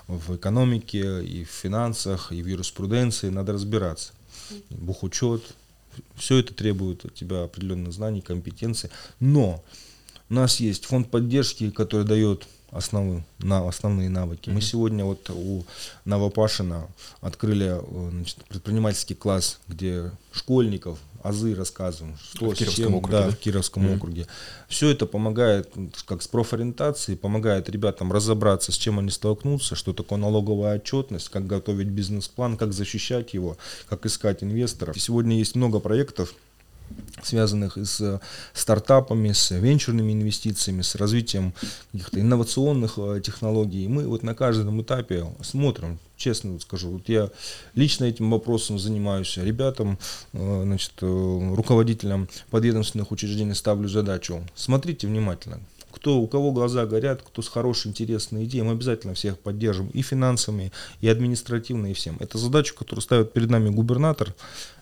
в 0.07 0.37
экономике, 0.37 1.23
и 1.23 1.43
в 1.43 1.49
финансах, 1.49 2.31
и 2.31 2.41
в 2.41 2.47
юриспруденции, 2.47 3.29
надо 3.29 3.51
разбираться. 3.53 4.13
Бухучет, 4.69 5.43
все 6.15 6.37
это 6.37 6.53
требует 6.53 7.03
от 7.05 7.15
тебя 7.15 7.43
определенных 7.43 7.91
знаний, 7.93 8.21
компетенций. 8.21 8.89
Но 9.19 9.63
у 10.29 10.33
нас 10.33 10.61
есть 10.61 10.85
фонд 10.85 11.11
поддержки, 11.11 11.69
который 11.69 12.05
дает 12.05 12.47
основы, 12.71 13.23
на, 13.39 13.67
основные 13.67 14.09
навыки. 14.09 14.49
Мы 14.49 14.61
сегодня 14.61 15.05
вот 15.05 15.29
у 15.29 15.63
Новопашина 16.05 16.87
открыли 17.21 17.77
э, 17.81 18.09
значит, 18.11 18.37
предпринимательский 18.45 19.15
класс, 19.15 19.59
где 19.67 20.11
школьников 20.31 20.97
азы 21.23 21.53
рассказываем, 21.53 22.17
что 22.17 22.49
В 22.49 22.55
Кировском 22.55 22.83
чем, 22.83 22.95
округе, 22.95 23.11
да, 23.11 23.25
да? 23.25 23.31
в 23.31 23.37
Кировском 23.37 23.83
Мгм. 23.83 23.95
округе. 23.97 24.27
Все 24.67 24.89
это 24.89 25.05
помогает, 25.05 25.69
м, 25.75 25.91
как 26.05 26.21
с 26.21 26.27
профориентацией, 26.27 27.17
помогает 27.17 27.69
ребятам 27.69 28.11
разобраться, 28.11 28.71
с 28.71 28.75
чем 28.75 28.97
они 28.99 29.11
столкнутся, 29.11 29.75
что 29.75 29.93
такое 29.93 30.17
налоговая 30.17 30.77
отчетность, 30.77 31.29
как 31.29 31.45
готовить 31.45 31.87
бизнес-план, 31.89 32.57
как 32.57 32.73
защищать 32.73 33.33
его, 33.33 33.57
как 33.87 34.05
искать 34.05 34.43
инвесторов. 34.43 34.95
И 34.95 34.99
сегодня 34.99 35.37
есть 35.37 35.55
много 35.55 35.79
проектов, 35.79 36.33
связанных 37.23 37.77
и 37.77 37.85
с 37.85 38.01
э, 38.01 38.19
стартапами, 38.53 39.31
с 39.31 39.51
венчурными 39.51 40.13
инвестициями, 40.13 40.81
с 40.81 40.95
развитием 40.95 41.53
каких-то 41.91 42.19
инновационных 42.19 42.93
э, 42.97 43.21
технологий. 43.23 43.87
Мы 43.87 44.07
вот 44.07 44.23
на 44.23 44.35
каждом 44.35 44.81
этапе 44.81 45.25
смотрим, 45.41 45.99
честно 46.17 46.59
скажу, 46.59 46.91
вот 46.91 47.09
я 47.09 47.29
лично 47.75 48.05
этим 48.05 48.31
вопросом 48.31 48.79
занимаюсь, 48.79 49.37
ребятам, 49.37 49.99
э, 50.33 50.61
значит, 50.63 50.93
руководителям 51.01 52.27
подведомственных 52.49 53.11
учреждений 53.11 53.55
ставлю 53.55 53.87
задачу. 53.87 54.43
Смотрите 54.55 55.07
внимательно, 55.07 55.59
кто, 55.91 56.19
у 56.19 56.27
кого 56.27 56.51
глаза 56.51 56.85
горят, 56.85 57.21
кто 57.21 57.41
с 57.41 57.47
хорошей, 57.47 57.89
интересной 57.89 58.45
идеей, 58.45 58.63
мы 58.63 58.71
обязательно 58.71 59.13
всех 59.13 59.39
поддержим 59.39 59.87
и 59.89 60.01
финансами, 60.01 60.71
и 61.01 61.07
административно, 61.07 61.87
и 61.87 61.93
всем. 61.93 62.17
Это 62.19 62.37
задача, 62.37 62.73
которую 62.73 63.01
ставит 63.01 63.33
перед 63.33 63.49
нами 63.49 63.69
губернатор. 63.69 64.33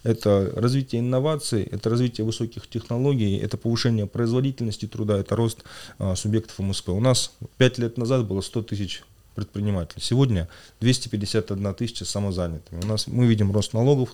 Это 0.03 0.51
развитие 0.55 1.01
инноваций, 1.01 1.63
это 1.63 1.89
развитие 1.89 2.25
высоких 2.25 2.67
технологий, 2.67 3.37
это 3.37 3.57
повышение 3.57 4.07
производительности 4.07 4.87
труда, 4.87 5.19
это 5.19 5.35
рост 5.35 5.59
а, 5.97 6.15
субъектов 6.15 6.59
МСП. 6.59 6.89
У 6.89 6.99
нас 6.99 7.33
5 7.57 7.77
лет 7.79 7.97
назад 7.97 8.25
было 8.25 8.41
100 8.41 8.63
тысяч 8.63 9.03
предпринимателей. 9.35 10.01
Сегодня 10.01 10.47
251 10.81 11.73
тысяча 11.73 12.05
самозанятыми. 12.05 12.81
У 12.83 12.87
нас 12.87 13.07
мы 13.07 13.25
видим 13.25 13.51
рост 13.51 13.73
налогов, 13.73 14.09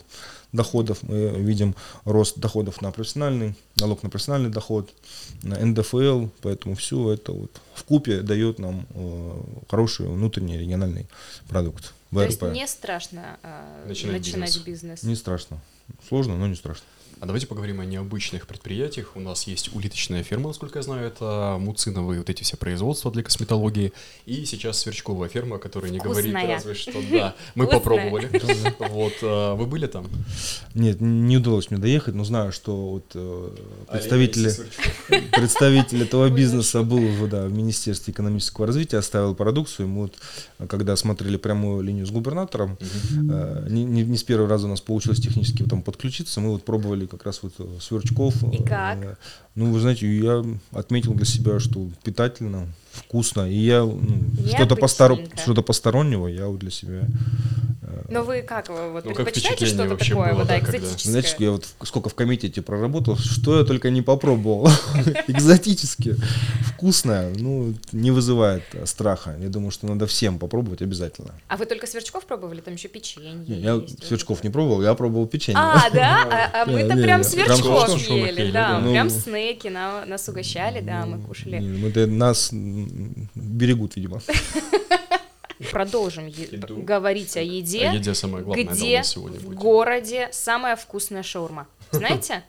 доходов, 0.52 1.04
мы 1.04 1.30
видим 1.40 1.76
рост 2.06 2.38
доходов 2.40 2.82
на 2.82 2.92
профессиональный, 2.92 3.56
налог 3.78 4.04
на 4.04 4.10
профессиональный 4.10 4.50
доход, 4.50 4.90
на 5.44 5.64
НДФЛ, 5.64 6.28
поэтому 6.42 6.76
все 6.76 7.12
это 7.14 7.32
вот 7.32 7.52
в 7.74 7.84
купе 7.84 8.22
дает 8.22 8.60
нам 8.60 8.86
э, 8.92 9.42
хороший 9.70 10.08
внутренний 10.08 10.58
региональный 10.58 11.08
продукт. 11.48 11.94
То 12.12 12.24
есть 12.24 12.42
ВРП. 12.42 12.54
не 12.54 12.68
страшно 12.68 13.38
э, 13.44 13.86
Начинать 13.88 14.20
начинать 14.20 14.50
бизнес. 14.50 14.66
бизнес? 14.66 15.04
Не 15.04 15.16
страшно. 15.16 15.60
Сложно, 16.08 16.38
но 16.38 16.48
не 16.48 16.56
страшно. 16.56 16.86
А 17.22 17.26
давайте 17.26 17.48
поговорим 17.48 17.80
о 17.80 17.86
необычных 17.86 18.46
предприятиях. 18.46 19.12
У 19.16 19.22
нас 19.22 19.48
есть 19.48 19.74
улиточная 19.74 20.22
ферма, 20.22 20.50
насколько 20.50 20.80
я 20.80 20.84
знаю, 20.84 21.08
это 21.08 21.56
муциновые 21.60 22.20
вот 22.20 22.30
эти 22.30 22.44
все 22.44 22.58
производства 22.58 23.10
для 23.10 23.24
косметологии. 23.24 23.94
И 24.26 24.44
сейчас 24.46 24.80
сверчковая 24.80 25.30
ферма, 25.30 25.58
которая 25.58 25.92
не 25.92 26.00
говорит 26.00 26.32
Вкусная. 26.34 26.54
разве 26.56 26.74
что 26.74 26.92
да. 27.12 27.34
Мы 27.56 27.66
Вкусная. 27.66 27.80
попробовали. 27.80 28.30
Вот, 28.92 29.14
а, 29.24 29.56
вы 29.56 29.66
были 29.66 29.88
там? 29.88 30.08
Нет, 30.74 31.00
не 31.00 31.38
удалось 31.38 31.72
мне 31.72 31.80
доехать, 31.80 32.16
но 32.16 32.26
знаю, 32.26 32.52
что 32.52 32.76
вот 32.92 33.06
э, 33.16 33.56
представители, 33.92 34.50
Представители. 34.50 35.30
представитель 35.32 36.04
этого 36.04 36.30
бизнеса 36.30 36.84
был 36.84 37.00
в, 37.00 37.30
да, 37.30 37.46
в 37.46 37.54
Министерстве 37.54 38.12
экономического 38.14 38.68
развития, 38.68 38.98
оставил 38.98 39.34
продукцию. 39.36 39.88
Мы 39.88 40.02
вот, 40.04 40.16
э, 40.60 40.68
когда 40.68 40.96
смотрели 40.98 41.38
прямую 41.38 41.82
линию 41.82 42.06
с 42.06 42.12
губернатором, 42.12 42.78
э, 42.82 43.68
не, 43.70 43.86
не- 43.86 44.04
не 44.04 44.18
с 44.18 44.24
первого 44.24 44.50
раза 44.50 44.68
у 44.68 44.70
нас 44.70 44.82
получилось 44.82 45.22
технически 45.22 45.64
там 45.64 45.82
подключиться, 45.82 46.42
мы 46.42 46.52
вот 46.52 46.64
пробовали 46.66 47.05
как 47.08 47.24
раз 47.24 47.42
вот 47.44 47.54
э, 47.60 47.66
сверчков. 47.82 48.36
И 48.54 48.64
как? 48.64 48.98
Э, 49.04 49.16
Ну, 49.56 49.72
вы 49.72 49.80
знаете, 49.80 50.08
я 50.18 50.44
отметил 50.72 51.14
для 51.14 51.26
себя, 51.26 51.60
что 51.60 51.88
питательно, 52.04 52.68
вкусно, 52.92 53.50
и 53.50 53.58
я 53.58 53.84
ну, 53.84 54.00
что-то, 54.48 54.76
постор... 54.76 55.18
Что-то 55.42 55.62
постороннего 55.62 56.28
я 56.28 56.48
вот 56.48 56.60
для 56.60 56.72
себя 56.72 57.08
Но 58.10 58.24
вы 58.24 58.42
как, 58.42 58.70
вы 58.70 58.92
вот 58.92 59.06
Ну, 59.06 59.14
предпочитаете 59.14 59.66
что-то 59.66 59.96
такое, 59.98 60.32
было, 60.32 60.40
вот, 60.40 60.48
да, 60.48 60.60
экзотическое? 60.60 61.12
Знаете, 61.12 61.28
что 61.30 61.44
я 61.44 61.52
вот 61.52 61.66
сколько 61.84 62.10
в 62.10 62.16
комитете 62.16 62.62
проработал, 62.62 63.18
что 63.18 63.60
я 63.60 63.66
только 63.66 63.90
не 63.90 64.02
попробовал. 64.02 64.70
Экзотически, 65.28 66.16
вкусное, 66.74 67.34
ну, 67.36 67.74
не 67.92 68.12
вызывает 68.12 68.64
страха. 68.86 69.36
Я 69.40 69.50
думаю, 69.50 69.72
что 69.72 69.88
надо 69.88 70.08
всем 70.08 70.40
попробовать 70.40 70.82
обязательно. 70.82 71.34
А 71.48 71.58
вы 71.58 71.66
только 71.66 71.88
сверчков 71.88 72.26
пробовали? 72.26 72.62
Там 72.62 72.74
еще 72.76 72.88
печенье 72.88 73.36
я 73.48 73.82
сверчков 74.06 74.44
не 74.44 74.50
пробовал, 74.50 74.82
я 74.82 74.94
пробовал 74.94 75.28
печенье. 75.28 75.60
А, 75.60 75.90
да? 75.92 76.24
А, 76.54 76.64
а 76.64 76.66
мы-то 76.70 76.96
прям 76.96 77.24
сверчков 77.24 77.98
ели, 78.10 78.52
да, 78.52 78.80
прям 78.80 79.08
Ну. 79.08 79.14
снеки 79.14 79.68
на- 79.68 80.06
нас 80.06 80.28
угощали, 80.30 80.82
да, 80.82 81.06
мы 81.06 81.20
кушали. 81.20 81.60
Мы- 81.60 81.90
это 81.90 82.08
нас 82.08 82.50
берегут, 82.52 83.96
видимо. 83.96 84.22
Продолжим 85.72 86.28
е- 86.28 86.48
говорить 86.58 87.38
о 87.38 87.42
еде. 87.42 87.90
О 87.90 87.94
еде 87.94 88.14
самое 88.14 88.44
главное, 88.44 88.66
Где 88.66 88.98
нас 88.98 89.10
сегодня 89.10 89.40
в 89.40 89.44
будет. 89.44 89.58
городе 89.58 90.30
самая 90.32 90.76
вкусная 90.76 91.24
шаурма? 91.24 91.68
Знаете? 91.92 92.44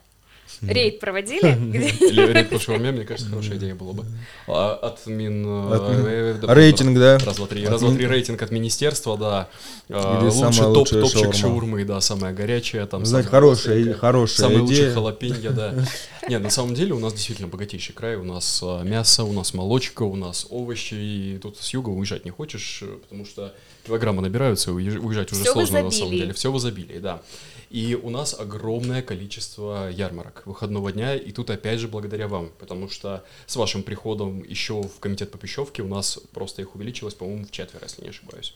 Рейд 0.61 0.99
проводили? 0.99 2.31
Рейд 2.33 2.49
по 2.49 2.59
шаурме, 2.59 2.91
мне 2.91 3.05
кажется, 3.05 3.29
хорошая 3.29 3.57
идея 3.57 3.75
была 3.75 3.93
бы. 3.93 4.05
А, 4.47 4.73
От 4.75 5.05
Мин... 5.05 5.45
э, 5.45 6.39
От 6.41 6.49
Рейтинг, 6.49 6.97
да. 6.97 7.17
Раз, 7.19 7.35
два, 7.35 7.47
три. 7.47 7.65
Раз, 7.65 7.81
два, 7.81 7.93
три 7.93 8.07
рейтинг 8.07 8.41
от 8.41 8.51
министерства, 8.51 9.17
да. 9.17 9.49
А, 9.89 10.19
Лучший 10.23 10.39
самая 10.39 10.73
топ, 10.73 10.77
лучшая 10.77 11.01
топчик 11.01 11.19
шаурма. 11.19 11.33
шаурмы, 11.33 11.85
да, 11.85 12.01
самая 12.01 12.33
горячая. 12.33 12.85
Там 12.85 13.05
Знаете, 13.05 13.29
хорошая, 13.29 13.93
хорошая 13.93 14.47
Самый 14.47 14.61
лучший 14.61 14.91
халапеньо, 14.93 15.51
да. 15.51 15.73
Нет, 16.29 16.41
на 16.41 16.49
самом 16.49 16.73
деле 16.73 16.93
у 16.93 16.99
нас 16.99 17.13
действительно 17.13 17.47
богатейший 17.47 17.93
край. 17.93 18.15
У 18.15 18.23
нас 18.23 18.59
а, 18.63 18.83
мясо, 18.83 19.23
у 19.23 19.33
нас 19.33 19.53
молочка, 19.53 20.03
у 20.03 20.15
нас 20.15 20.47
овощи. 20.49 20.95
И 20.95 21.39
тут 21.41 21.57
с 21.57 21.73
юга 21.73 21.89
уезжать 21.89 22.25
не 22.25 22.31
хочешь, 22.31 22.79
э, 22.81 22.97
потому 23.01 23.25
что 23.25 23.53
килограммы 23.87 24.21
набираются, 24.21 24.71
уезжать 24.71 25.31
уже 25.31 25.41
Всё 25.41 25.51
в 25.51 25.53
сложно 25.53 25.83
на 25.83 25.91
самом 25.91 26.11
деле. 26.11 26.33
Все 26.33 26.51
в 26.51 26.57
изобилии, 26.57 26.99
да. 26.99 27.21
И 27.69 27.95
у 28.01 28.09
нас 28.09 28.35
огромное 28.39 29.01
количество 29.01 29.89
ярмарок 29.89 30.43
выходного 30.45 30.91
дня, 30.91 31.15
и 31.15 31.31
тут 31.31 31.49
опять 31.49 31.79
же 31.79 31.87
благодаря 31.87 32.27
вам, 32.27 32.51
потому 32.59 32.89
что 32.89 33.23
с 33.45 33.55
вашим 33.55 33.83
приходом 33.83 34.43
еще 34.43 34.81
в 34.83 34.99
комитет 34.99 35.31
по 35.31 35.37
пищевке 35.37 35.81
у 35.81 35.87
нас 35.87 36.19
просто 36.31 36.61
их 36.61 36.75
увеличилось, 36.75 37.13
по-моему, 37.13 37.45
в 37.45 37.51
четверо, 37.51 37.83
если 37.83 38.03
не 38.03 38.09
ошибаюсь. 38.09 38.55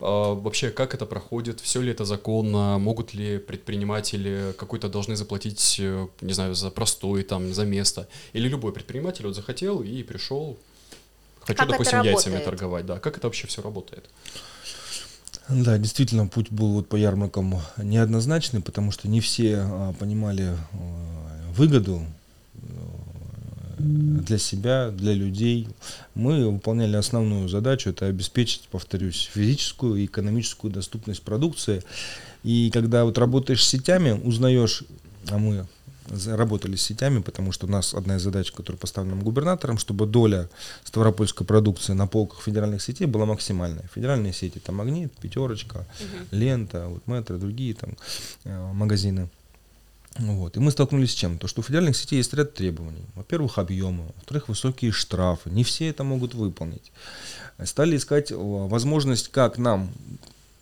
А, 0.00 0.34
Вообще, 0.34 0.70
как 0.70 0.94
это 0.94 1.04
проходит? 1.04 1.60
Все 1.60 1.82
ли 1.82 1.90
это 1.90 2.04
законно? 2.06 2.78
Могут 2.78 3.12
ли 3.12 3.38
предприниматели 3.38 4.54
какой-то 4.56 4.88
должны 4.88 5.16
заплатить, 5.16 5.76
э, 5.78 6.08
не 6.22 6.32
знаю, 6.32 6.54
за 6.54 6.70
простой, 6.70 7.24
там, 7.24 7.52
за 7.52 7.66
место? 7.66 8.08
Или 8.32 8.48
любой 8.48 8.72
предприниматель 8.72 9.26
вот 9.26 9.34
захотел 9.34 9.82
и 9.82 10.02
пришел, 10.02 10.56
Хочу, 11.46 11.58
Как 11.58 11.68
допустим, 11.68 12.02
яйцами 12.02 12.38
торговать, 12.38 12.86
да. 12.86 12.98
Как 12.98 13.16
это 13.18 13.28
вообще 13.28 13.46
все 13.46 13.62
работает? 13.62 14.04
Да, 15.48 15.78
действительно, 15.78 16.26
путь 16.26 16.50
был 16.50 16.72
вот 16.72 16.88
по 16.88 16.96
ярмаркам 16.96 17.54
неоднозначный, 17.76 18.60
потому 18.60 18.90
что 18.90 19.06
не 19.06 19.20
все 19.20 19.58
а, 19.58 19.92
понимали 19.92 20.44
а, 20.44 21.52
выгоду 21.52 22.02
э, 22.54 22.58
для 23.78 24.38
себя, 24.38 24.90
для 24.90 25.12
людей. 25.12 25.68
Мы 26.16 26.50
выполняли 26.50 26.96
основную 26.96 27.48
задачу, 27.48 27.90
это 27.90 28.06
обеспечить, 28.06 28.62
повторюсь, 28.72 29.30
физическую 29.32 30.02
и 30.02 30.06
экономическую 30.06 30.72
доступность 30.72 31.22
продукции. 31.22 31.84
И 32.42 32.70
когда 32.72 33.04
вот 33.04 33.16
работаешь 33.16 33.64
с 33.64 33.68
сетями, 33.68 34.10
узнаешь, 34.10 34.82
а 35.30 35.38
мы 35.38 35.66
работали 36.26 36.76
с 36.76 36.82
сетями, 36.82 37.20
потому 37.20 37.52
что 37.52 37.66
у 37.66 37.70
нас 37.70 37.94
одна 37.94 38.16
из 38.16 38.22
задач, 38.22 38.52
которая 38.52 38.78
поставлена 38.78 39.20
губернатором, 39.22 39.78
чтобы 39.78 40.06
доля 40.06 40.48
ставропольской 40.84 41.46
продукции 41.46 41.92
на 41.92 42.06
полках 42.06 42.42
федеральных 42.42 42.82
сетей 42.82 43.06
была 43.06 43.26
максимальная. 43.26 43.88
Федеральные 43.94 44.32
сети 44.32 44.58
там 44.58 44.76
Магнит, 44.76 45.12
Пятерочка, 45.14 45.86
Лента, 46.30 46.86
вот 46.88 47.06
Метро, 47.06 47.38
другие 47.38 47.74
там 47.74 47.96
э, 48.44 48.72
магазины. 48.72 49.28
Вот. 50.18 50.56
И 50.56 50.60
мы 50.60 50.70
столкнулись 50.70 51.10
с 51.10 51.14
чем? 51.14 51.38
То, 51.38 51.46
что 51.46 51.60
у 51.60 51.64
федеральных 51.64 51.96
сетей 51.96 52.16
есть 52.16 52.32
ряд 52.32 52.54
требований. 52.54 53.04
Во-первых, 53.14 53.58
объемы, 53.58 54.04
во-вторых, 54.16 54.48
высокие 54.48 54.90
штрафы. 54.90 55.50
Не 55.50 55.62
все 55.62 55.88
это 55.88 56.04
могут 56.04 56.34
выполнить. 56.34 56.90
Стали 57.64 57.96
искать 57.96 58.30
э, 58.30 58.34
возможность, 58.36 59.28
как 59.28 59.58
нам 59.58 59.90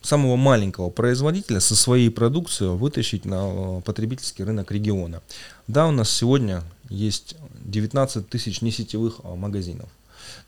самого 0.05 0.35
маленького 0.35 0.89
производителя 0.89 1.59
со 1.59 1.75
своей 1.75 2.09
продукцией 2.09 2.75
вытащить 2.75 3.25
на 3.25 3.79
э, 3.79 3.81
потребительский 3.81 4.43
рынок 4.43 4.71
региона. 4.71 5.21
Да, 5.67 5.87
у 5.87 5.91
нас 5.91 6.09
сегодня 6.11 6.63
есть 6.89 7.35
19 7.63 8.29
тысяч 8.29 8.61
несетевых 8.61 9.21
а, 9.23 9.35
магазинов. 9.35 9.89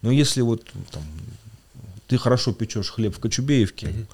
Но 0.01 0.11
если 0.11 0.41
вот 0.41 0.63
там, 0.91 1.03
ты 2.07 2.17
хорошо 2.17 2.53
печешь 2.53 2.91
хлеб 2.91 3.15
в 3.15 3.19
Кочубеевке, 3.19 4.07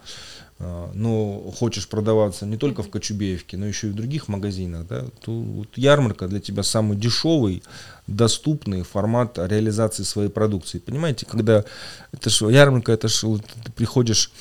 а, 0.59 0.91
но 0.93 1.51
хочешь 1.57 1.87
продаваться 1.87 2.45
не 2.45 2.57
только 2.57 2.83
в 2.83 2.89
Кочубеевке, 2.89 3.57
но 3.57 3.65
еще 3.65 3.87
и 3.87 3.91
в 3.91 3.95
других 3.95 4.27
магазинах, 4.29 4.87
да, 4.87 5.05
то 5.21 5.31
вот 5.31 5.77
ярмарка 5.77 6.27
для 6.27 6.39
тебя 6.39 6.63
самый 6.63 6.97
дешевый, 6.97 7.63
доступный 8.07 8.83
формат 8.83 9.37
реализации 9.37 10.03
своей 10.03 10.29
продукции. 10.29 10.79
Понимаете, 10.79 11.25
когда 11.25 11.65
это 12.13 12.29
ж 12.29 12.49
ярмарка, 12.49 12.93
это 12.93 13.07
ж 13.07 13.23
вот 13.23 13.41
ты 13.63 13.71
приходишь 13.71 14.31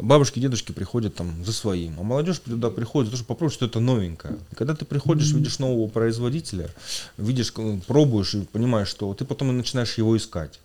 Бабушки, 0.00 0.40
дедушки 0.40 0.72
приходят 0.72 1.14
там 1.14 1.44
за 1.44 1.52
своим, 1.52 1.94
а 2.00 2.02
молодежь 2.02 2.38
туда 2.40 2.70
приходит, 2.70 3.06
за 3.06 3.10
то, 3.12 3.16
чтобы 3.18 3.28
попробовать 3.28 3.54
что-то 3.54 3.80
новенькое. 3.80 4.34
И 4.50 4.54
когда 4.54 4.74
ты 4.74 4.84
приходишь, 4.84 5.32
видишь 5.32 5.58
нового 5.60 5.88
производителя, 5.88 6.68
видишь, 7.16 7.52
к- 7.52 7.62
пробуешь 7.86 8.34
и 8.34 8.40
понимаешь, 8.40 8.88
что 8.88 9.12
ты 9.14 9.24
потом 9.24 9.50
и 9.50 9.52
начинаешь 9.52 9.98
его 9.98 10.16
искать. 10.16 10.58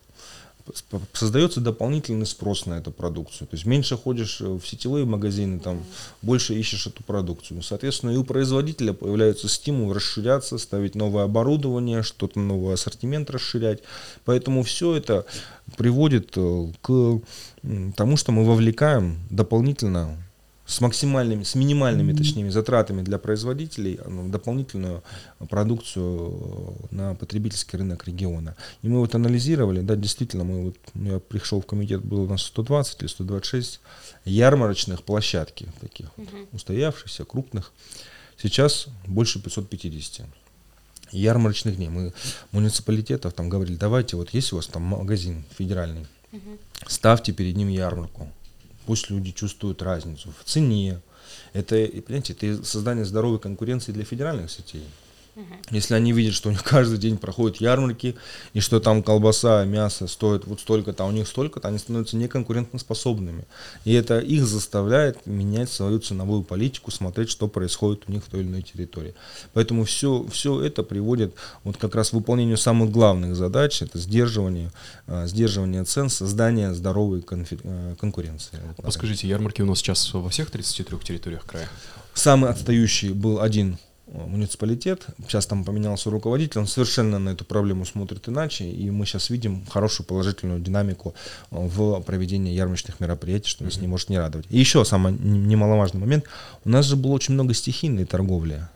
Создается 1.14 1.62
дополнительный 1.62 2.26
спрос 2.26 2.66
на 2.66 2.76
эту 2.76 2.92
продукцию. 2.92 3.48
То 3.48 3.56
есть 3.56 3.66
меньше 3.66 3.98
ходишь 3.98 4.42
э, 4.42 4.46
в 4.46 4.68
сетевые 4.68 5.06
магазины, 5.06 5.60
там 5.60 5.84
больше 6.22 6.54
ищешь 6.54 6.88
эту 6.88 7.04
продукцию. 7.04 7.62
Соответственно, 7.62 8.12
и 8.12 8.18
у 8.18 8.24
производителя 8.24 8.94
появляется 8.94 9.48
стимул 9.48 9.94
расширяться, 9.94 10.58
ставить 10.58 10.96
новое 10.96 11.24
оборудование, 11.24 12.04
что-то 12.04 12.40
новый 12.40 12.74
ассортимент 12.74 13.30
расширять. 13.30 13.80
Поэтому 14.26 14.64
все 14.64 14.96
это 14.96 15.26
приводит 15.78 16.34
э, 16.36 16.72
к 16.82 17.22
тому, 17.96 18.18
что 18.18 18.32
мы 18.32 18.46
вовлекаем 18.46 19.20
дополнительно 19.30 20.18
с 20.68 20.82
максимальными, 20.82 21.44
с 21.44 21.56
минимальными, 21.56 22.12
точнее, 22.14 22.52
затратами 22.52 23.02
для 23.02 23.18
производителей 23.18 24.00
э, 24.04 24.28
дополнительную 24.30 25.02
продукцию 25.50 26.78
э, 26.92 26.96
на 26.96 27.16
потребительский 27.16 27.78
рынок 27.78 28.06
региона. 28.06 28.56
И 28.82 28.90
мы 28.90 29.00
вот 29.00 29.16
анализировали, 29.16 29.80
да, 29.80 29.96
действительно, 29.96 30.44
мы 30.44 30.66
вот, 30.66 30.78
я 30.94 31.20
пришел 31.20 31.62
в 31.62 31.66
комитет, 31.66 32.04
было 32.04 32.22
у 32.22 32.28
нас 32.28 32.42
120 32.44 33.02
или 33.02 33.08
126 33.08 33.80
ярмарочных 34.26 35.04
площадки 35.04 35.72
таких 35.80 36.12
вот, 36.18 36.28
устоявшихся, 36.52 37.24
крупных. 37.24 37.72
Сейчас 38.38 38.88
больше 39.08 39.42
550 39.42 40.28
ярмарочных 41.12 41.78
дней. 41.78 41.88
Мы 41.88 42.14
муниципалитетов 42.52 43.34
там 43.34 43.48
говорили, 43.48 43.78
давайте, 43.78 44.18
вот 44.18 44.32
есть 44.32 44.52
у 44.52 44.58
вас 44.58 44.68
там 44.68 44.84
магазин 44.84 45.46
федеральный, 45.58 46.06
ставьте 46.88 47.32
перед 47.32 47.56
ним 47.56 47.70
ярмарку. 47.70 48.28
Пусть 48.88 49.10
люди 49.10 49.34
чувствуют 49.34 49.82
разницу 49.82 50.34
в 50.40 50.46
цене. 50.46 51.02
Это, 51.52 51.76
понимаете, 51.76 52.32
это 52.32 52.64
создание 52.64 53.04
здоровой 53.04 53.38
конкуренции 53.38 53.92
для 53.92 54.06
федеральных 54.06 54.50
сетей. 54.50 54.86
Если 55.70 55.94
они 55.94 56.14
видят, 56.14 56.34
что 56.34 56.50
у 56.50 56.52
них 56.52 56.64
каждый 56.64 56.98
день 56.98 57.18
проходят 57.18 57.58
ярмарки, 57.58 58.16
и 58.54 58.60
что 58.60 58.80
там 58.80 59.04
колбаса, 59.04 59.64
мясо 59.66 60.08
стоит 60.08 60.46
вот 60.48 60.60
столько-то, 60.62 61.04
а 61.04 61.08
у 61.08 61.12
них 61.12 61.28
столько-то, 61.28 61.68
они 61.68 61.78
становятся 61.78 62.18
неконкурентоспособными. 62.18 63.46
И 63.86 63.94
это 63.94 64.20
их 64.20 64.46
заставляет 64.46 65.26
менять 65.26 65.70
свою 65.70 66.00
ценовую 66.00 66.44
политику, 66.44 66.92
смотреть, 66.92 67.30
что 67.30 67.48
происходит 67.48 68.04
у 68.08 68.12
них 68.12 68.24
в 68.24 68.30
той 68.30 68.42
или 68.42 68.48
иной 68.48 68.62
территории. 68.62 69.14
Поэтому 69.54 69.84
все, 69.84 70.26
все 70.32 70.62
это 70.62 70.84
приводит 70.84 71.36
вот 71.64 71.78
как 71.78 71.96
раз 71.96 72.10
к 72.10 72.14
выполнению 72.14 72.58
самых 72.58 72.92
главных 72.92 73.36
задач, 73.36 73.82
это 73.82 74.00
сдерживание, 74.00 74.72
э, 75.08 75.28
сдерживание 75.28 75.84
цен, 75.84 76.10
создание 76.10 76.74
здоровой 76.74 77.20
конфи- 77.20 77.60
э, 77.64 77.96
конкуренции. 78.00 78.60
Вот, 78.66 78.86
Подскажите, 78.86 79.28
ярмарки 79.28 79.62
у 79.62 79.66
нас 79.66 79.80
сейчас 79.80 80.14
во 80.14 80.30
всех 80.30 80.50
33 80.52 80.98
территориях 81.00 81.46
края? 81.46 81.68
Самый 82.14 82.50
отстающий 82.50 83.12
был 83.12 83.42
один 83.42 83.78
муниципалитет. 84.08 85.08
Сейчас 85.28 85.46
там 85.46 85.64
поменялся 85.64 86.10
руководитель, 86.10 86.60
он 86.60 86.68
совершенно 86.68 87.20
на 87.20 87.30
эту 87.30 87.46
проблему 87.46 87.86
смотрит 87.86 88.28
иначе, 88.30 88.70
и 88.70 88.90
мы 88.90 89.06
сейчас 89.06 89.30
видим 89.30 89.66
хорошую 89.66 90.08
положительную 90.08 90.60
динамику 90.60 91.14
э, 91.52 91.56
в 91.58 92.02
проведении 92.02 92.54
ярмарочных 92.54 93.00
мероприятий, 93.00 93.50
что 93.50 93.64
нас 93.64 93.78
не 93.78 93.88
может 93.88 94.10
не 94.10 94.18
радовать. 94.18 94.48
И 94.50 94.58
еще 94.58 94.84
самый 94.86 95.14
немаловажный 95.14 96.00
момент, 96.00 96.26
у 96.64 96.70
нас 96.70 96.86
же 96.86 96.96
было 96.96 97.14
очень 97.14 97.34
много 97.34 97.54
стихийной 97.54 98.06
торговли. 98.06 98.68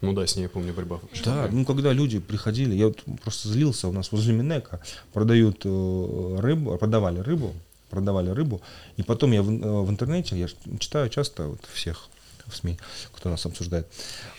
Ну 0.00 0.14
да, 0.14 0.26
с 0.26 0.34
ней, 0.34 0.44
я 0.44 0.48
помню, 0.48 0.72
борьба. 0.72 0.98
Да, 1.24 1.48
ну 1.52 1.66
когда 1.66 1.92
люди 1.92 2.18
приходили, 2.18 2.74
я 2.74 2.86
вот 2.86 3.02
просто 3.22 3.48
злился, 3.48 3.86
у 3.86 3.92
нас 3.92 4.12
возле 4.12 4.32
Минека 4.32 4.80
продают 5.12 5.60
э, 5.64 6.36
рыбу, 6.38 6.78
продавали 6.78 7.18
рыбу, 7.20 7.52
продавали 7.90 8.30
рыбу, 8.30 8.62
и 8.96 9.02
потом 9.02 9.32
я 9.32 9.42
в, 9.42 9.50
э, 9.50 9.82
в 9.82 9.90
интернете, 9.90 10.38
я 10.38 10.48
читаю 10.78 11.10
часто 11.10 11.48
вот 11.48 11.60
всех 11.70 12.08
в 12.50 12.56
СМИ, 12.56 12.78
кто 13.14 13.30
нас 13.30 13.46
обсуждает, 13.46 13.86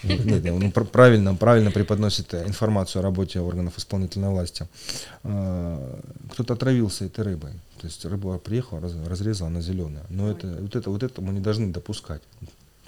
нет, 0.04 0.44
ну, 0.44 0.72
пр- 0.72 0.86
правильно, 0.86 1.36
правильно 1.36 1.72
преподносит 1.72 2.34
информацию 2.34 3.00
о 3.00 3.04
работе 3.04 3.40
органов 3.40 3.78
исполнительной 3.78 4.30
власти. 4.30 4.68
Э, 5.24 6.00
Кто-то 6.34 6.54
отравился 6.54 7.06
этой 7.06 7.24
рыбой, 7.24 7.52
то 7.80 7.88
есть 7.88 8.06
рыба 8.06 8.38
приехала, 8.38 8.82
раз- 8.82 8.94
разрезала, 9.08 9.50
она 9.50 9.62
зеленая, 9.62 10.04
но 10.10 10.30
это, 10.32 10.48
вот, 10.48 10.76
это, 10.76 10.90
вот 10.90 11.04
это 11.04 11.22
мы 11.22 11.34
не 11.34 11.40
должны 11.40 11.72
допускать. 11.72 12.22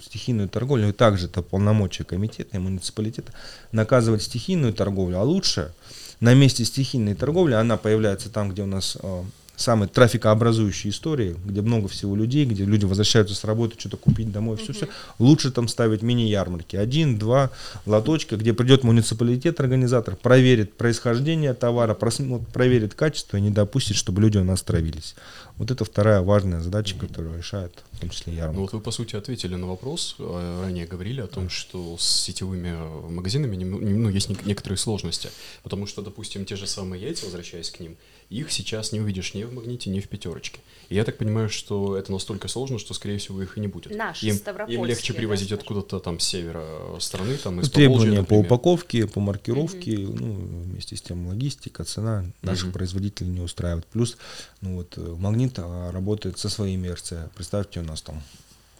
Стихийную 0.00 0.48
торговлю, 0.48 0.88
и 0.88 0.92
также 0.92 1.26
это 1.26 1.40
полномочия 1.40 2.04
комитета 2.04 2.56
и 2.56 2.60
муниципалитета 2.60 3.32
наказывать 3.72 4.22
стихийную 4.22 4.74
торговлю, 4.74 5.18
а 5.18 5.22
лучше 5.22 5.72
на 6.20 6.34
месте 6.34 6.64
стихийной 6.64 7.14
торговли 7.14 7.54
она 7.54 7.76
появляется 7.76 8.28
там, 8.28 8.50
где 8.50 8.62
у 8.62 8.66
нас 8.66 8.98
э, 9.02 9.22
самые 9.56 9.88
трафикообразующие 9.88 10.90
истории, 10.90 11.36
где 11.44 11.60
много 11.62 11.88
всего 11.88 12.16
людей, 12.16 12.44
где 12.44 12.64
люди 12.64 12.84
возвращаются 12.84 13.34
с 13.34 13.44
работы, 13.44 13.76
что-то 13.78 13.96
купить 13.96 14.32
домой, 14.32 14.56
все-все. 14.56 14.88
Лучше 15.18 15.50
там 15.50 15.68
ставить 15.68 16.02
мини-ярмарки. 16.02 16.76
Один, 16.76 17.18
два 17.18 17.50
лоточка, 17.86 18.36
где 18.36 18.52
придет 18.52 18.82
муниципалитет, 18.84 19.60
организатор, 19.60 20.16
проверит 20.16 20.74
происхождение 20.74 21.54
товара, 21.54 21.94
просмотр- 21.94 22.44
проверит 22.52 22.94
качество 22.94 23.36
и 23.36 23.40
не 23.40 23.50
допустит, 23.50 23.96
чтобы 23.96 24.20
люди 24.22 24.38
у 24.38 24.44
нас 24.44 24.62
травились. 24.62 25.14
Вот 25.56 25.70
это 25.70 25.84
вторая 25.84 26.20
важная 26.20 26.60
задача, 26.60 26.96
которую 26.98 27.38
решает 27.38 27.72
в 27.92 28.00
том 28.00 28.10
числе 28.10 28.32
ярмарка. 28.34 28.56
Ну 28.56 28.62
вот 28.62 28.72
вы, 28.72 28.80
по 28.80 28.90
сути, 28.90 29.14
ответили 29.14 29.54
на 29.54 29.68
вопрос, 29.68 30.16
э, 30.18 30.60
ранее 30.64 30.86
говорили 30.86 31.20
о 31.20 31.28
том, 31.28 31.48
что 31.48 31.96
с 31.96 32.04
сетевыми 32.22 32.74
магазинами 33.08 33.56
ну, 33.56 34.08
есть 34.08 34.28
нек- 34.28 34.44
некоторые 34.44 34.78
сложности, 34.78 35.30
потому 35.62 35.86
что, 35.86 36.02
допустим, 36.02 36.44
те 36.44 36.56
же 36.56 36.66
самые 36.66 37.02
яйца, 37.02 37.26
возвращаясь 37.26 37.70
к 37.70 37.78
ним, 37.78 37.96
их 38.40 38.50
сейчас 38.50 38.92
не 38.92 39.00
увидишь 39.00 39.34
ни 39.34 39.44
в 39.44 39.52
магните, 39.52 39.90
ни 39.90 40.00
в 40.00 40.08
пятерочке. 40.08 40.60
И 40.88 40.96
я 40.96 41.04
так 41.04 41.16
понимаю, 41.16 41.48
что 41.48 41.96
это 41.96 42.12
настолько 42.12 42.48
сложно, 42.48 42.78
что, 42.78 42.92
скорее 42.92 43.18
всего, 43.18 43.40
их 43.42 43.56
и 43.56 43.60
не 43.60 43.68
будет. 43.68 43.94
Наши, 43.96 44.26
им, 44.26 44.36
им 44.68 44.84
легче 44.84 45.12
да, 45.12 45.18
привозить 45.18 45.48
скажем. 45.48 45.60
откуда-то 45.60 46.00
там 46.00 46.20
с 46.20 46.24
севера 46.24 46.62
э, 46.62 46.96
страны, 47.00 47.36
там 47.36 47.60
из 47.60 47.70
Требования 47.70 48.22
по 48.22 48.34
упаковке, 48.34 49.06
по 49.06 49.20
маркировке, 49.20 49.96
ну, 49.96 50.34
вместе 50.64 50.96
с 50.96 51.02
тем 51.02 51.26
логистика, 51.28 51.84
цена 51.84 52.24
наших 52.42 52.66
Мгм. 52.66 52.72
производителей 52.74 53.30
не 53.30 53.40
устраивает. 53.40 53.86
Плюс, 53.86 54.16
ну 54.60 54.76
вот, 54.76 54.94
э, 54.96 55.00
Магнит 55.18 55.54
а, 55.58 55.92
работает 55.92 56.38
со 56.38 56.48
своими 56.48 56.88
РЦ. 56.88 57.14
Представьте, 57.34 57.80
у 57.80 57.84
нас 57.84 58.02
там 58.02 58.22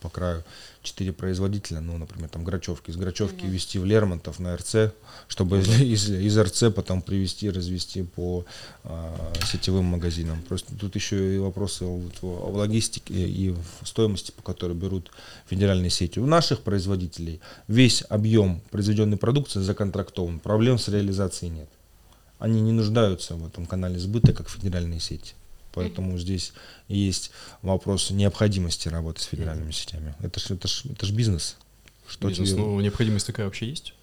по 0.04 0.10
краю 0.10 0.44
четыре 0.82 1.14
производителя, 1.14 1.80
ну, 1.80 1.96
например, 1.96 2.28
там 2.28 2.44
Грачевки. 2.44 2.90
Из 2.90 2.96
Грачевки 2.96 3.46
везти 3.46 3.78
в 3.78 3.86
Лермонтов 3.86 4.38
на 4.38 4.54
РЦ, 4.54 4.92
чтобы 5.28 5.60
из, 5.60 5.68
из, 5.80 6.10
из 6.10 6.38
РЦ 6.38 6.64
потом 6.76 7.00
привезти, 7.00 7.48
развести 7.48 8.02
по 8.02 8.44
а, 8.84 9.32
сетевым 9.46 9.86
магазинам. 9.86 10.42
Просто 10.42 10.76
тут 10.76 10.94
еще 10.94 11.36
и 11.36 11.38
вопросы 11.38 11.86
вот 11.86 12.12
о 12.22 12.50
логистике 12.50 13.14
и 13.14 13.54
в 13.80 13.86
стоимости, 13.86 14.30
по 14.30 14.42
которой 14.42 14.74
берут 14.74 15.10
федеральные 15.46 15.88
сети. 15.88 16.18
У 16.18 16.26
наших 16.26 16.60
производителей 16.60 17.40
весь 17.66 18.04
объем 18.10 18.60
произведенной 18.70 19.16
продукции 19.16 19.60
законтрактован, 19.60 20.38
проблем 20.38 20.78
с 20.78 20.88
реализацией 20.88 21.50
нет. 21.50 21.68
они 22.38 22.60
не 22.60 22.72
нуждаются 22.72 23.36
в 23.36 23.46
этом 23.46 23.64
канале 23.64 23.98
сбыта, 23.98 24.34
как 24.34 24.50
федеральные 24.50 25.00
сети. 25.00 25.34
Поэтому 25.74 26.18
здесь 26.18 26.52
есть 26.88 27.30
вопрос 27.62 28.10
необходимости 28.10 28.88
работы 28.88 29.20
с 29.20 29.24
федеральными 29.24 29.72
сетями. 29.72 30.14
Это 30.20 30.40
же 30.40 30.54
это 30.54 30.68
ж, 30.68 30.84
это 30.90 31.06
ж 31.06 31.10
бизнес. 31.10 31.56
Что 32.08 32.28
бизнес, 32.28 32.50
тебе... 32.50 32.60
ну 32.60 32.80
необходимость 32.80 33.26
такая 33.26 33.46
вообще 33.46 33.68
есть? 33.68 33.94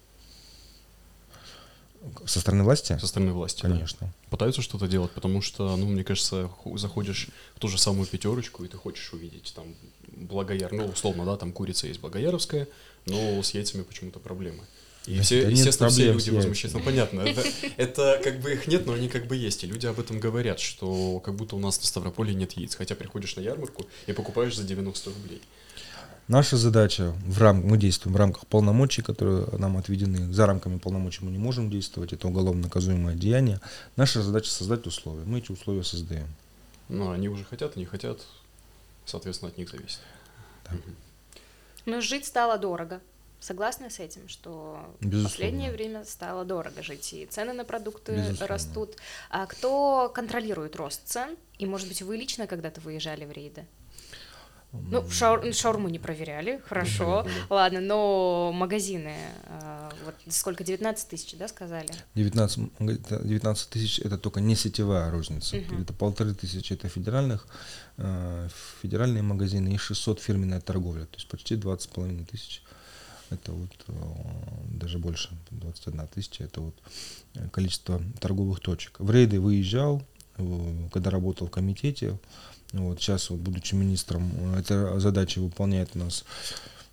Со 2.26 2.40
стороны 2.40 2.64
власти? 2.64 2.98
Со 2.98 3.06
стороны 3.06 3.32
власти, 3.32 3.62
Конечно. 3.62 3.98
Да. 4.00 4.12
Пытаются 4.28 4.60
что-то 4.60 4.88
делать, 4.88 5.12
потому 5.12 5.40
что, 5.40 5.76
ну, 5.76 5.86
мне 5.86 6.02
кажется, 6.02 6.50
заходишь 6.74 7.28
в 7.54 7.60
ту 7.60 7.68
же 7.68 7.78
самую 7.78 8.06
пятерочку, 8.06 8.64
и 8.64 8.68
ты 8.68 8.76
хочешь 8.76 9.12
увидеть 9.12 9.52
там 9.54 9.66
благояр, 10.08 10.72
ну, 10.72 10.86
условно, 10.86 11.24
да, 11.24 11.36
там 11.36 11.52
курица 11.52 11.86
есть 11.86 12.00
благояровская, 12.00 12.66
но 13.06 13.40
с 13.40 13.50
яйцами 13.54 13.82
почему-то 13.82 14.18
проблемы. 14.18 14.64
И 15.06 15.20
все, 15.20 15.48
естественно, 15.50 15.90
все 15.90 16.12
люди 16.12 16.30
возмущаются. 16.30 16.78
Ну, 16.78 16.84
понятно, 16.84 17.22
это, 17.22 17.42
это 17.76 18.20
как 18.22 18.40
бы 18.40 18.52
их 18.52 18.68
нет, 18.68 18.86
но 18.86 18.92
они 18.92 19.08
как 19.08 19.26
бы 19.26 19.36
есть. 19.36 19.64
И 19.64 19.66
люди 19.66 19.86
об 19.86 19.98
этом 19.98 20.20
говорят, 20.20 20.60
что 20.60 21.18
как 21.20 21.34
будто 21.34 21.56
у 21.56 21.58
нас 21.58 21.80
на 21.80 21.86
Ставрополе 21.86 22.34
нет 22.34 22.52
яиц. 22.52 22.76
Хотя 22.76 22.94
приходишь 22.94 23.34
на 23.36 23.40
ярмарку 23.40 23.86
и 24.06 24.12
покупаешь 24.12 24.56
за 24.56 24.62
90 24.62 25.10
рублей. 25.10 25.42
Наша 26.28 26.56
задача, 26.56 27.14
в 27.26 27.38
рам... 27.38 27.62
мы 27.66 27.76
действуем 27.76 28.14
в 28.14 28.16
рамках 28.16 28.46
полномочий, 28.46 29.02
которые 29.02 29.46
нам 29.58 29.76
отведены. 29.76 30.32
За 30.32 30.46
рамками 30.46 30.78
полномочий 30.78 31.24
мы 31.24 31.32
не 31.32 31.38
можем 31.38 31.68
действовать, 31.68 32.12
это 32.12 32.28
уголовно 32.28 32.62
наказуемое 32.62 33.16
деяние. 33.16 33.60
Наша 33.96 34.22
задача 34.22 34.50
создать 34.50 34.86
условия. 34.86 35.24
Мы 35.24 35.38
эти 35.38 35.50
условия 35.50 35.82
создаем. 35.82 36.28
Ну, 36.88 37.10
они 37.10 37.28
уже 37.28 37.44
хотят, 37.44 37.74
не 37.74 37.86
хотят, 37.86 38.20
соответственно, 39.04 39.50
от 39.50 39.58
них 39.58 39.68
зависит. 39.68 39.98
Да. 40.64 40.76
Но 41.86 42.00
жить 42.00 42.24
стало 42.24 42.56
дорого. 42.56 43.00
Согласны 43.42 43.90
с 43.90 43.98
этим, 43.98 44.28
что 44.28 44.94
Безусловно. 45.00 45.28
в 45.28 45.32
последнее 45.32 45.72
время 45.72 46.04
стало 46.04 46.44
дорого 46.44 46.80
жить, 46.80 47.12
и 47.12 47.26
цены 47.26 47.52
на 47.52 47.64
продукты 47.64 48.12
Безусловно. 48.12 48.46
растут. 48.46 48.96
А 49.30 49.46
кто 49.46 50.12
контролирует 50.14 50.76
рост 50.76 51.02
цен? 51.06 51.36
И, 51.58 51.66
может 51.66 51.88
быть, 51.88 52.02
вы 52.02 52.16
лично 52.16 52.46
когда-то 52.46 52.80
выезжали 52.80 53.24
в 53.24 53.32
рейды? 53.32 53.66
Ну, 54.70 55.10
шаур, 55.10 55.52
шаурму 55.52 55.88
не 55.88 55.98
проверяли, 55.98 56.62
хорошо, 56.64 57.26
ладно, 57.50 57.80
но 57.80 58.52
магазины, 58.54 59.16
э, 59.44 59.90
вот 60.04 60.14
сколько, 60.28 60.62
19 60.64 61.08
тысяч, 61.08 61.36
да, 61.36 61.48
сказали? 61.48 61.90
19, 62.14 62.70
19 62.78 63.68
тысяч 63.68 63.98
это 63.98 64.16
только 64.16 64.40
не 64.40 64.54
сетевая 64.56 65.10
розница, 65.10 65.56
uh-huh. 65.56 65.82
это 65.82 65.92
полторы 65.92 66.32
тысячи 66.32 66.72
это 66.72 66.88
федеральных, 66.88 67.46
э, 67.98 68.48
федеральные 68.80 69.22
магазины 69.22 69.74
и 69.74 69.76
600 69.76 70.20
фирменная 70.20 70.60
торговля, 70.60 71.04
то 71.04 71.16
есть 71.16 71.28
почти 71.28 71.56
20 71.56 71.82
с 71.82 71.86
половиной 71.92 72.24
тысяч 72.24 72.62
это 73.32 73.52
вот 73.52 73.70
э, 73.88 73.92
даже 74.70 74.98
больше, 74.98 75.30
21 75.50 76.06
тысяча, 76.08 76.44
это 76.44 76.60
вот 76.60 76.74
количество 77.52 78.00
торговых 78.20 78.60
точек. 78.60 78.98
В 78.98 79.10
рейды 79.10 79.40
выезжал, 79.40 80.02
э, 80.36 80.88
когда 80.92 81.10
работал 81.10 81.46
в 81.46 81.50
комитете, 81.50 82.18
вот 82.72 83.00
сейчас 83.00 83.30
вот 83.30 83.40
будучи 83.40 83.74
министром, 83.74 84.32
эта 84.54 84.98
задача 84.98 85.40
выполняет 85.40 85.90
у 85.94 85.98
нас 85.98 86.24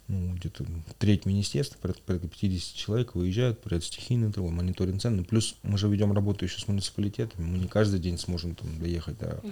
ну, 0.10 0.34
где-то 0.34 0.66
треть 0.98 1.26
министерства, 1.26 1.78
порядка, 1.80 2.02
порядка 2.04 2.28
50 2.28 2.76
человек 2.76 3.16
выезжают, 3.16 3.62
порядка 3.62 3.86
стихийный 3.86 4.32
тревог, 4.32 4.52
мониторинг 4.52 5.02
цен. 5.02 5.24
Плюс 5.24 5.56
мы 5.62 5.78
же 5.78 5.88
ведем 5.88 6.12
работу 6.12 6.46
еще 6.46 6.60
с 6.60 6.68
муниципалитетами, 6.68 7.46
мы 7.46 7.60
не 7.60 7.68
каждый 7.68 8.00
день 8.00 8.18
сможем 8.18 8.56
там 8.56 8.80
доехать 8.80 9.20
до 9.20 9.40
угу. 9.44 9.52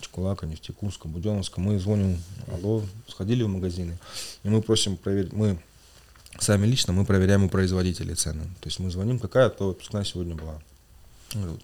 Чекулака, 0.00 0.46
Нефтекумска, 0.46 1.08
Буденновска. 1.08 1.60
Мы 1.60 1.78
звоним, 1.78 2.18
алло, 2.48 2.82
сходили 3.08 3.42
в 3.42 3.48
магазины, 3.48 3.98
и 4.42 4.48
мы 4.48 4.60
просим 4.60 4.98
проверить, 4.98 5.32
мы 5.32 5.58
сами 6.38 6.66
лично 6.66 6.92
мы 6.92 7.04
проверяем 7.04 7.44
у 7.44 7.48
производителей 7.48 8.14
цены. 8.14 8.44
То 8.60 8.68
есть 8.68 8.78
мы 8.78 8.90
звоним, 8.90 9.18
какая 9.18 9.48
то 9.48 9.68
выпускная 9.68 10.04
сегодня 10.04 10.34
была. 10.34 10.60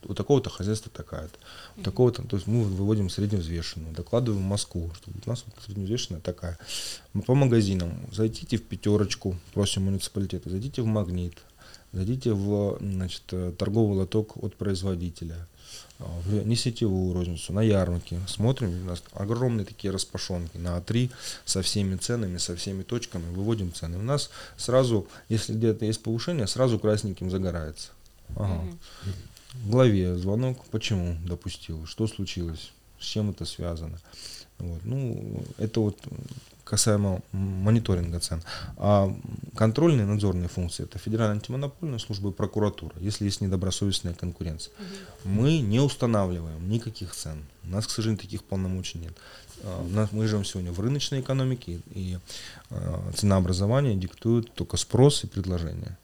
У 0.05 0.15
такого-то 0.15 0.51
хозяйства 0.51 0.91
такая-то. 0.93 1.39
У 1.77 1.83
такого-то, 1.83 2.23
то 2.23 2.37
есть 2.37 2.49
мы 2.49 2.65
выводим 2.65 3.09
средневзвешенную, 3.09 3.95
докладываем 3.95 4.43
в 4.43 4.47
Москву, 4.47 4.91
что 4.95 5.11
у 5.11 5.31
нас 5.31 5.45
вот 5.47 5.55
средневзвешенная 5.65 6.21
такая. 6.21 6.59
По 7.27 7.35
магазинам 7.35 7.93
зайдите 8.13 8.57
в 8.57 8.65
пятерочку, 8.65 9.37
просим 9.55 9.85
муниципалитета, 9.85 10.51
зайдите 10.51 10.83
в 10.83 10.87
магнит, 10.87 11.39
зайдите 11.93 12.33
в 12.33 12.79
значит, 12.81 13.23
торговый 13.59 13.97
лоток 13.97 14.43
от 14.43 14.57
производителя 14.57 15.47
в 16.25 16.47
несетевую 16.47 17.15
розницу, 17.15 17.53
на 17.53 17.61
ярмарке. 17.61 18.21
Смотрим, 18.27 18.83
у 18.83 18.85
нас 18.87 19.03
огромные 19.13 19.65
такие 19.65 19.93
распашонки 19.93 20.57
на 20.57 20.79
А3 20.79 21.11
со 21.45 21.63
всеми 21.63 21.97
ценами, 21.97 22.39
со 22.39 22.57
всеми 22.57 22.83
точками, 22.83 23.33
выводим 23.35 23.73
цены. 23.73 23.99
У 23.99 24.03
нас 24.03 24.31
сразу, 24.57 25.07
если 25.29 25.53
где-то 25.53 25.85
есть 25.85 26.03
повышение, 26.03 26.47
сразу 26.47 26.79
красненьким 26.79 27.31
загорается. 27.31 27.91
Ага. 28.37 28.65
В 29.55 29.71
главе 29.71 30.17
звонок, 30.17 30.65
почему 30.71 31.17
допустил, 31.25 31.85
что 31.87 32.07
случилось, 32.07 32.73
с 33.01 33.05
чем 33.05 33.31
это 33.31 33.45
связано. 33.45 33.99
Вот. 34.59 34.85
Ну, 34.85 35.43
это 35.59 35.81
вот 35.81 35.99
касаемо 36.71 37.21
мониторинга 37.33 38.21
цен. 38.21 38.43
А 38.77 39.13
контрольные 39.57 40.07
надзорные 40.07 40.49
функции 40.49 40.85
это 40.85 40.99
Федеральная 40.99 41.35
антимонопольная 41.35 41.99
служба 41.99 42.31
и 42.31 42.33
прокуратура, 42.33 42.95
если 43.01 43.25
есть 43.25 43.41
недобросовестная 43.41 44.15
конкуренция. 44.15 44.73
Мы 45.25 45.59
не 45.59 45.81
устанавливаем 45.81 46.71
никаких 46.71 47.13
цен. 47.13 47.45
У 47.65 47.71
нас, 47.71 47.89
к 47.89 47.91
сожалению, 47.91 48.23
таких 48.23 48.45
полномочий 48.45 48.99
нет. 48.99 49.15
А, 49.65 49.83
у 49.83 49.89
нас, 49.89 50.13
мы 50.13 50.29
живем 50.29 50.45
сегодня 50.45 50.71
в 50.71 50.79
рыночной 50.79 51.21
экономике, 51.21 51.81
и 51.93 52.19
а, 52.71 53.11
ценообразование 53.17 53.97
диктует 53.97 54.55
только 54.55 54.77
спрос 54.77 55.25
и 55.25 55.27
предложение. 55.27 55.99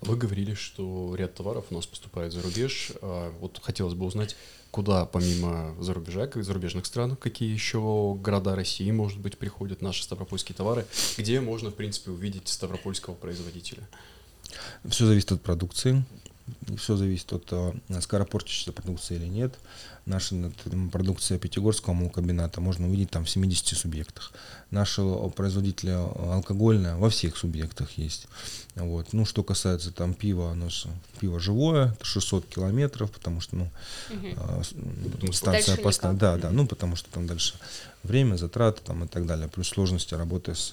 Вы 0.00 0.16
говорили, 0.16 0.54
что 0.54 1.14
ряд 1.16 1.34
товаров 1.34 1.66
у 1.70 1.74
нас 1.74 1.86
поступает 1.86 2.32
за 2.32 2.40
рубеж. 2.40 2.92
А, 3.02 3.30
вот 3.40 3.60
хотелось 3.62 3.94
бы 3.94 4.06
узнать, 4.06 4.36
куда 4.76 5.06
помимо 5.06 5.74
зарубежа, 5.80 6.28
зарубежных 6.34 6.84
стран, 6.84 7.16
какие 7.16 7.50
еще 7.50 8.14
города 8.20 8.54
России, 8.54 8.90
может 8.90 9.18
быть, 9.18 9.38
приходят 9.38 9.80
наши 9.80 10.02
ставропольские 10.02 10.54
товары, 10.54 10.84
где 11.16 11.40
можно, 11.40 11.70
в 11.70 11.74
принципе, 11.74 12.10
увидеть 12.10 12.48
ставропольского 12.48 13.14
производителя? 13.14 13.88
Все 14.86 15.06
зависит 15.06 15.32
от 15.32 15.40
продукции, 15.40 16.04
все 16.76 16.96
зависит 16.96 17.32
от 17.32 17.48
а, 17.52 17.74
скоропортящейся 18.00 18.72
продукции 18.72 19.16
или 19.16 19.26
нет 19.26 19.58
наша 20.06 20.36
продукция 20.92 21.38
Пятигорского 21.38 21.92
молокомбината 21.92 22.60
можно 22.60 22.88
увидеть 22.88 23.10
там 23.10 23.24
в 23.24 23.30
70 23.30 23.76
субъектах. 23.76 24.32
Наши 24.70 25.02
производители 25.34 25.90
алкогольные 25.90 26.94
во 26.94 27.10
всех 27.10 27.36
субъектах 27.36 27.90
есть. 27.98 28.28
Вот. 28.76 29.12
Ну, 29.12 29.24
что 29.24 29.42
касается 29.42 29.90
там 29.90 30.14
пива, 30.14 30.52
оно 30.52 30.68
пиво 31.20 31.40
живое, 31.40 31.92
это 31.92 32.04
600 32.04 32.46
километров, 32.46 33.10
потому 33.10 33.40
что, 33.40 33.56
ну, 33.56 33.70
угу. 34.10 35.32
станция 35.32 35.76
поставлена. 35.76 36.18
Да, 36.18 36.36
да, 36.36 36.50
ну, 36.50 36.66
потому 36.66 36.96
что 36.96 37.10
там 37.10 37.26
дальше 37.26 37.54
время, 38.06 38.36
затраты 38.36 38.80
там 38.82 39.04
и 39.04 39.06
так 39.08 39.26
далее, 39.26 39.48
плюс 39.48 39.68
сложности 39.68 40.14
работы 40.14 40.54
с 40.54 40.72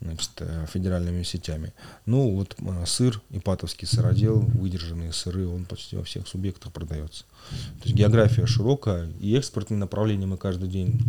значит, 0.00 0.42
федеральными 0.72 1.22
сетями. 1.22 1.72
Ну, 2.04 2.30
вот 2.36 2.56
сыр, 2.86 3.20
ипатовский 3.30 3.86
сыродел, 3.86 4.40
выдержанные 4.40 5.12
сыры, 5.12 5.46
он 5.46 5.64
почти 5.64 5.96
во 5.96 6.02
всех 6.04 6.28
субъектах 6.28 6.72
продается. 6.72 7.24
То 7.80 7.84
есть 7.84 7.94
география 7.94 8.46
широкая, 8.46 9.08
и 9.20 9.34
экспортные 9.34 9.78
направления 9.78 10.26
мы 10.26 10.36
каждый 10.36 10.68
день, 10.68 11.00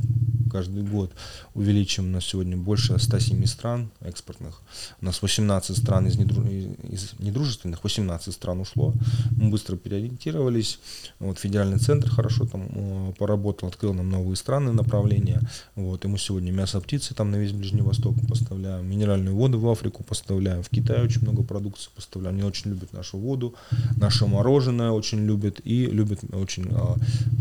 каждый 0.48 0.84
год 0.84 1.12
увеличим. 1.54 2.12
на 2.12 2.22
сегодня 2.22 2.58
больше 2.58 2.98
107 2.98 3.46
стран 3.46 3.92
экспортных. 4.02 4.62
У 5.02 5.06
нас 5.06 5.22
18 5.22 5.78
стран 5.78 6.08
из, 6.08 6.18
недру... 6.18 6.44
из 6.44 7.14
недружественных, 7.20 7.84
18 7.84 8.34
стран 8.34 8.62
ушло. 8.62 8.94
Мы 9.32 9.50
быстро 9.50 9.76
переориентировались. 9.76 10.80
Вот, 11.20 11.40
федеральный 11.40 11.80
центр 11.80 12.10
хорошо 12.10 12.46
там 12.46 13.14
поработал, 13.18 13.70
открыл 13.70 13.94
нам 13.94 14.10
новые 14.10 14.36
страны, 14.36 14.72
направления. 14.72 15.42
Вот, 15.76 16.06
и 16.06 16.08
мы 16.08 16.18
сегодня 16.18 16.52
мясо 16.52 16.80
птицы 16.80 17.14
там 17.14 17.32
на 17.32 17.36
весь 17.38 17.52
Ближний 17.52 17.82
Восток 17.82 18.16
поставляем, 18.28 18.90
минеральную 18.90 19.36
воду 19.36 19.60
в 19.60 19.70
Африку 19.70 20.04
поставляем, 20.04 20.64
в 20.64 20.70
Китай 20.70 21.04
очень 21.04 21.22
много 21.22 21.44
продукции 21.44 21.90
поставляем. 21.96 22.36
Они 22.36 22.44
очень 22.44 22.72
любят 22.72 22.94
нашу 22.94 23.18
воду, 23.18 23.56
наше 23.96 24.26
мороженое 24.26 24.92
очень 24.92 25.26
любят 25.26 25.60
и 25.64 25.86
любят 25.86 26.20
очень 26.32 26.68
а, 26.74 26.96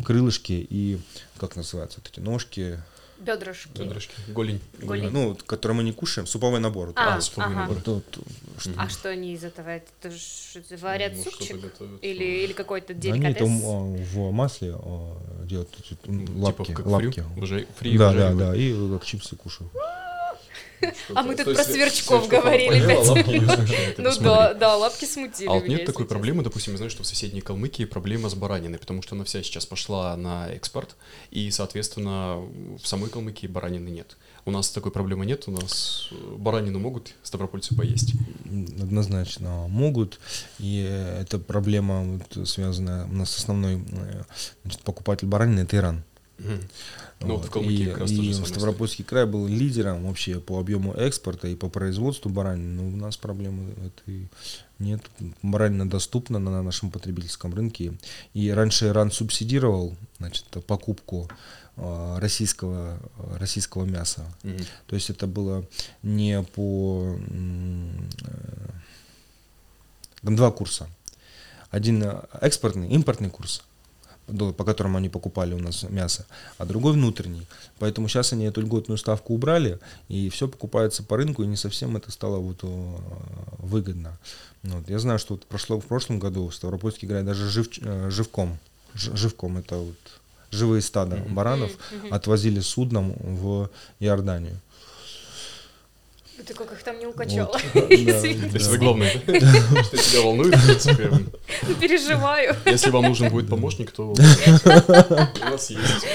крылышки 0.04 0.66
и, 0.68 0.98
как 1.38 1.56
называются, 1.56 2.00
вот 2.00 2.10
эти 2.10 2.20
ножки, 2.20 2.78
Бедрышки. 3.18 3.78
Бедрышки. 3.78 4.14
Голень. 4.28 4.60
Голень. 4.78 5.10
Ну, 5.10 5.36
которые 5.46 5.76
мы 5.76 5.82
не 5.82 5.92
кушаем, 5.92 6.26
суповой 6.26 6.60
набор. 6.60 6.92
А, 6.96 7.16
а 7.16 7.20
суповой 7.20 7.52
ага. 7.52 7.60
набор. 7.62 7.80
То, 7.80 8.02
что... 8.58 8.70
А 8.76 8.88
что 8.88 9.08
они 9.08 9.32
из 9.32 9.42
этого? 9.42 9.68
Это 9.68 10.10
ж 10.10 10.62
варят 10.80 11.14
ну, 11.16 11.22
супчик? 11.22 11.56
Или, 12.02 12.44
или 12.44 12.52
какой-то 12.52 12.92
деликатес? 12.92 13.40
Они 13.40 13.60
там 13.60 13.60
а, 13.64 13.96
в 13.96 14.32
масле 14.32 14.74
а, 14.74 15.44
делают 15.44 15.70
эти 15.78 15.96
лапки. 16.36 16.66
Типа 16.66 16.76
как 16.76 16.86
лапки. 16.86 17.20
Фри, 17.20 17.42
уже, 17.42 17.66
фри 17.78 17.98
да, 17.98 18.12
да, 18.12 18.34
да, 18.34 18.54
и 18.54 18.74
как 18.90 19.04
чипсы 19.04 19.34
кушают. 19.34 19.72
А 21.14 21.22
мы 21.22 21.34
тут 21.36 21.54
про 21.54 21.64
сверчков 21.64 22.28
говорили. 22.28 22.96
Ну 23.98 24.10
да, 24.20 24.54
да, 24.54 24.76
лапки 24.76 25.04
смутили. 25.04 25.48
А 25.48 25.52
вот 25.52 25.68
нет 25.68 25.84
такой 25.84 26.06
проблемы, 26.06 26.42
допустим, 26.42 26.72
я 26.72 26.76
знаю, 26.76 26.90
что 26.90 27.02
в 27.02 27.06
соседней 27.06 27.40
Калмыкии 27.40 27.84
проблема 27.84 28.28
с 28.28 28.34
бараниной, 28.34 28.78
потому 28.78 29.02
что 29.02 29.14
она 29.14 29.24
вся 29.24 29.42
сейчас 29.42 29.66
пошла 29.66 30.16
на 30.16 30.48
экспорт, 30.50 30.96
и, 31.30 31.50
соответственно, 31.50 32.36
в 32.82 32.86
самой 32.86 33.10
Калмыкии 33.10 33.46
баранины 33.46 33.88
нет. 33.88 34.16
У 34.44 34.50
нас 34.50 34.70
такой 34.70 34.92
проблемы 34.92 35.26
нет, 35.26 35.44
у 35.46 35.50
нас 35.50 36.08
баранину 36.36 36.78
могут 36.78 37.14
ставропольцы 37.22 37.74
поесть. 37.74 38.12
Однозначно 38.44 39.66
могут, 39.68 40.20
и 40.58 40.82
эта 41.20 41.38
проблема 41.38 42.02
вот, 42.02 42.48
связана 42.48 43.08
у 43.10 43.14
нас 43.14 43.36
основной 43.36 43.82
значит, 44.62 44.80
покупатель 44.82 45.26
баранины 45.26 45.60
это 45.60 45.76
Иран. 45.76 46.04
Угу. 46.38 46.60
Ну, 47.20 47.36
вот. 47.36 47.46
в 47.46 47.50
Калмыкии 47.50 47.84
и, 47.84 47.86
как 47.86 47.98
раз 47.98 48.10
и 48.10 48.32
Ставропольский 48.34 49.02
край 49.02 49.24
был 49.24 49.46
лидером 49.46 50.06
вообще 50.06 50.38
по 50.38 50.60
объему 50.60 50.92
экспорта 50.92 51.48
и 51.48 51.54
по 51.54 51.68
производству 51.68 52.28
баранины. 52.28 52.82
Но 52.82 52.88
у 52.88 52.96
нас 52.96 53.16
проблемы 53.16 53.72
этой 53.84 54.28
нет. 54.78 55.00
Баранина 55.42 55.88
доступна 55.88 56.38
на 56.38 56.62
нашем 56.62 56.90
потребительском 56.90 57.54
рынке. 57.54 57.94
И 58.34 58.50
раньше 58.50 58.88
Иран 58.88 59.10
субсидировал 59.10 59.96
значит, 60.18 60.44
покупку 60.66 61.28
а, 61.76 62.20
российского, 62.20 62.98
российского 63.38 63.84
мяса. 63.84 64.26
Угу. 64.44 64.58
То 64.88 64.94
есть 64.96 65.08
это 65.08 65.26
было 65.26 65.66
не 66.02 66.42
по... 66.42 67.16
Э, 67.30 68.70
там 70.20 70.36
два 70.36 70.50
курса. 70.50 70.86
Один 71.70 72.04
экспортный, 72.40 72.88
импортный 72.88 73.30
курс– 73.30 73.62
по 74.26 74.64
которому 74.64 74.98
они 74.98 75.08
покупали 75.08 75.54
у 75.54 75.58
нас 75.58 75.84
мясо, 75.84 76.26
а 76.58 76.64
другой 76.64 76.92
внутренний. 76.92 77.46
Поэтому 77.78 78.08
сейчас 78.08 78.32
они 78.32 78.44
эту 78.44 78.60
льготную 78.60 78.98
ставку 78.98 79.34
убрали, 79.34 79.78
и 80.08 80.28
все 80.30 80.48
покупается 80.48 81.02
по 81.02 81.16
рынку, 81.16 81.42
и 81.42 81.46
не 81.46 81.56
совсем 81.56 81.96
это 81.96 82.10
стало 82.10 82.38
вот 82.38 82.58
э, 82.62 82.96
выгодно. 83.58 84.18
Вот. 84.62 84.88
Я 84.88 84.98
знаю, 84.98 85.18
что 85.18 85.34
вот 85.34 85.46
прошло, 85.46 85.80
в 85.80 85.86
прошлом 85.86 86.18
году 86.18 86.50
Ставропольский 86.50 87.06
край 87.06 87.22
даже 87.22 87.48
жив, 87.48 87.68
э, 87.80 88.10
живком, 88.10 88.58
живком 88.94 89.58
это 89.58 89.76
вот 89.76 89.96
живые 90.50 90.82
стада 90.82 91.16
баранов 91.28 91.72
отвозили 92.10 92.60
судном 92.60 93.14
в 93.18 93.70
Иорданию. 94.00 94.58
Ты 96.44 96.54
как 96.54 96.70
их 96.72 96.82
там 96.82 96.98
не 96.98 97.06
укачала. 97.06 97.58
То 97.72 97.86
есть 97.88 98.68
это 98.68 98.78
главное, 98.78 99.10
что 99.10 99.96
тебя 99.96 100.20
волнует, 100.22 100.54
в 100.54 100.66
принципе. 100.66 101.10
Переживаю. 101.80 102.54
Если 102.66 102.90
вам 102.90 103.04
нужен 103.04 103.30
будет 103.30 103.48
помощник, 103.48 103.90
то 103.90 104.12
у 104.12 104.16
нас 105.50 105.70
есть. 105.70 106.06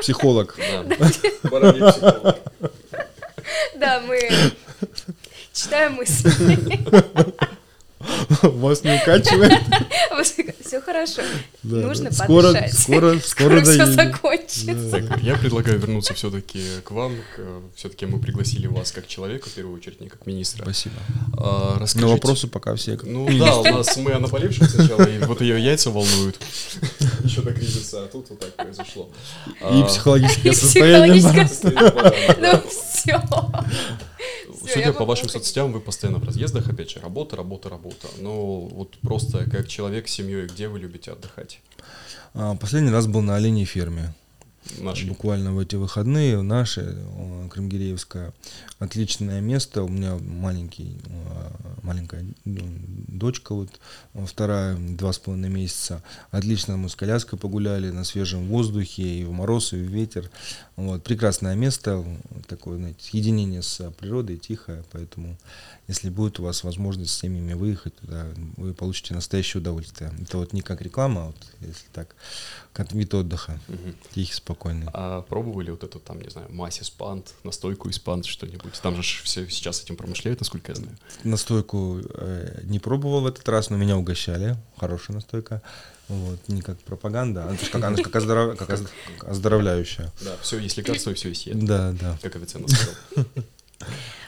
Психолог. 0.00 0.56
Да, 0.58 1.06
психолог. 1.08 2.38
Да, 3.76 4.00
мы 4.06 4.30
читаем 5.52 5.94
мысли. 5.94 6.30
Вас 8.42 8.84
не 8.84 8.94
укачивает? 8.94 9.52
Хорошо. 10.90 11.22
Нужно 11.62 12.10
скоро, 12.10 12.48
подышать. 12.48 12.74
Скоро, 12.74 13.18
скоро, 13.20 13.60
все 13.64 13.86
закончится. 13.86 14.90
Так, 14.90 15.22
я 15.22 15.36
предлагаю 15.36 15.78
вернуться 15.78 16.14
все-таки 16.14 16.60
к 16.84 16.90
вам. 16.90 17.14
Все-таки 17.76 18.06
мы 18.06 18.18
пригласили 18.18 18.66
вас 18.66 18.90
как 18.90 19.06
человека, 19.06 19.48
в 19.48 19.52
первую 19.52 19.76
очередь, 19.76 20.00
не 20.00 20.08
как 20.08 20.26
министра. 20.26 20.64
Спасибо. 20.64 20.96
А, 21.38 21.78
расскажите... 21.78 22.06
Но 22.06 22.12
вопросы 22.12 22.48
пока 22.48 22.74
все. 22.74 22.98
Ну 23.04 23.28
да, 23.38 23.58
у 23.58 23.64
нас 23.64 23.96
мы 23.98 24.12
о 24.12 24.18
наболевшем 24.18 24.66
сначала, 24.66 25.04
и 25.04 25.18
вот 25.18 25.40
ее 25.40 25.62
яйца 25.62 25.90
волнуют. 25.90 26.40
Еще 27.22 27.42
до 27.42 27.52
кризиса, 27.52 28.04
а 28.04 28.08
тут 28.08 28.30
вот 28.30 28.40
так 28.40 28.52
произошло. 28.56 29.08
И 29.60 29.84
психологическое 29.84 30.52
состояние. 30.54 31.48
Ну 32.40 32.62
все. 32.68 33.22
Судя 34.72 34.92
по 34.92 35.04
вашим 35.04 35.28
соцсетям, 35.28 35.72
вы 35.72 35.80
постоянно 35.80 36.18
в 36.18 36.24
разъездах, 36.24 36.68
опять 36.68 36.90
же, 36.90 37.00
работа, 37.00 37.36
работа, 37.36 37.68
работа. 37.68 38.08
Но 38.20 38.60
вот 38.60 38.98
просто 38.98 39.48
как 39.50 39.68
человек 39.68 40.08
с 40.08 40.12
семьей, 40.12 40.46
где 40.46 40.68
вы 40.68 40.78
любите 40.78 41.12
отдыхать? 41.12 41.60
А, 42.34 42.54
последний 42.56 42.90
раз 42.90 43.06
был 43.06 43.22
на 43.22 43.36
оленей 43.36 43.64
ферме. 43.64 44.14
Наши. 44.78 45.06
Буквально 45.06 45.54
в 45.54 45.58
эти 45.58 45.74
выходные 45.76 46.42
наши, 46.42 46.96
Крымгиреевская, 47.50 48.32
отличное 48.78 49.40
место. 49.40 49.82
У 49.82 49.88
меня 49.88 50.16
маленький, 50.18 50.98
маленькая 51.82 52.24
дочка, 52.44 53.54
вот 53.54 53.70
вторая, 54.26 54.76
два 54.76 55.12
с 55.12 55.18
половиной 55.18 55.48
месяца. 55.48 56.02
Отлично 56.30 56.76
мы 56.76 56.90
с 56.90 56.94
коляской 56.94 57.38
погуляли 57.38 57.90
на 57.90 58.04
свежем 58.04 58.46
воздухе, 58.48 59.02
и 59.02 59.24
в 59.24 59.32
мороз, 59.32 59.72
и 59.72 59.76
в 59.76 59.80
ветер. 59.80 60.30
Вот, 60.80 61.02
прекрасное 61.04 61.54
место, 61.54 62.02
такое, 62.48 62.78
знаете, 62.78 63.10
единение 63.12 63.60
с 63.60 63.90
природой, 63.90 64.38
тихое, 64.38 64.82
поэтому 64.92 65.36
если 65.88 66.08
будет 66.08 66.40
у 66.40 66.42
вас 66.42 66.64
возможность 66.64 67.12
с 67.12 67.18
семьями 67.18 67.52
выехать 67.52 67.94
туда, 67.96 68.26
вы 68.56 68.72
получите 68.72 69.12
настоящее 69.12 69.60
удовольствие. 69.60 70.10
Это 70.22 70.38
вот 70.38 70.54
не 70.54 70.62
как 70.62 70.80
реклама, 70.80 71.22
а 71.22 71.26
вот 71.26 71.36
если 71.60 71.86
так, 71.92 72.16
как 72.72 72.92
вид 72.92 73.12
отдыха, 73.12 73.60
угу. 73.68 73.92
тихий, 74.14 74.32
спокойный. 74.32 74.86
А 74.94 75.20
пробовали 75.20 75.70
вот 75.70 75.84
эту 75.84 76.00
там, 76.00 76.18
не 76.22 76.30
знаю, 76.30 76.46
массе 76.50 76.82
спант, 76.82 77.34
настойку 77.44 77.90
из 77.90 77.96
что-нибудь? 77.98 78.80
Там 78.80 78.96
же 78.96 79.02
все 79.02 79.46
сейчас 79.50 79.82
этим 79.82 79.96
промышляют, 79.96 80.40
насколько 80.40 80.72
я 80.72 80.76
знаю. 80.76 80.96
Настойку 81.24 82.00
э, 82.14 82.62
не 82.64 82.78
пробовал 82.78 83.20
в 83.20 83.26
этот 83.26 83.46
раз, 83.50 83.68
но 83.68 83.76
меня 83.76 83.98
угощали. 83.98 84.56
Хорошая 84.78 85.16
настойка. 85.16 85.60
Вот, 86.10 86.48
не 86.48 86.60
как 86.60 86.76
пропаганда, 86.80 87.44
она 87.44 87.56
как, 87.56 87.74
она 87.76 87.96
как, 87.96 88.16
оздоров, 88.16 88.58
как 88.58 88.70
оздоровляющая. 89.22 90.10
Да, 90.20 90.36
все 90.42 90.58
есть 90.58 90.76
лекарство 90.76 91.10
и 91.10 91.14
все 91.14 91.28
есть 91.28 91.46
еда. 91.46 91.92
Да, 91.92 91.96
да. 92.00 92.18
Как 92.20 92.34
Авиценна 92.34 92.66
сказал. 92.66 92.96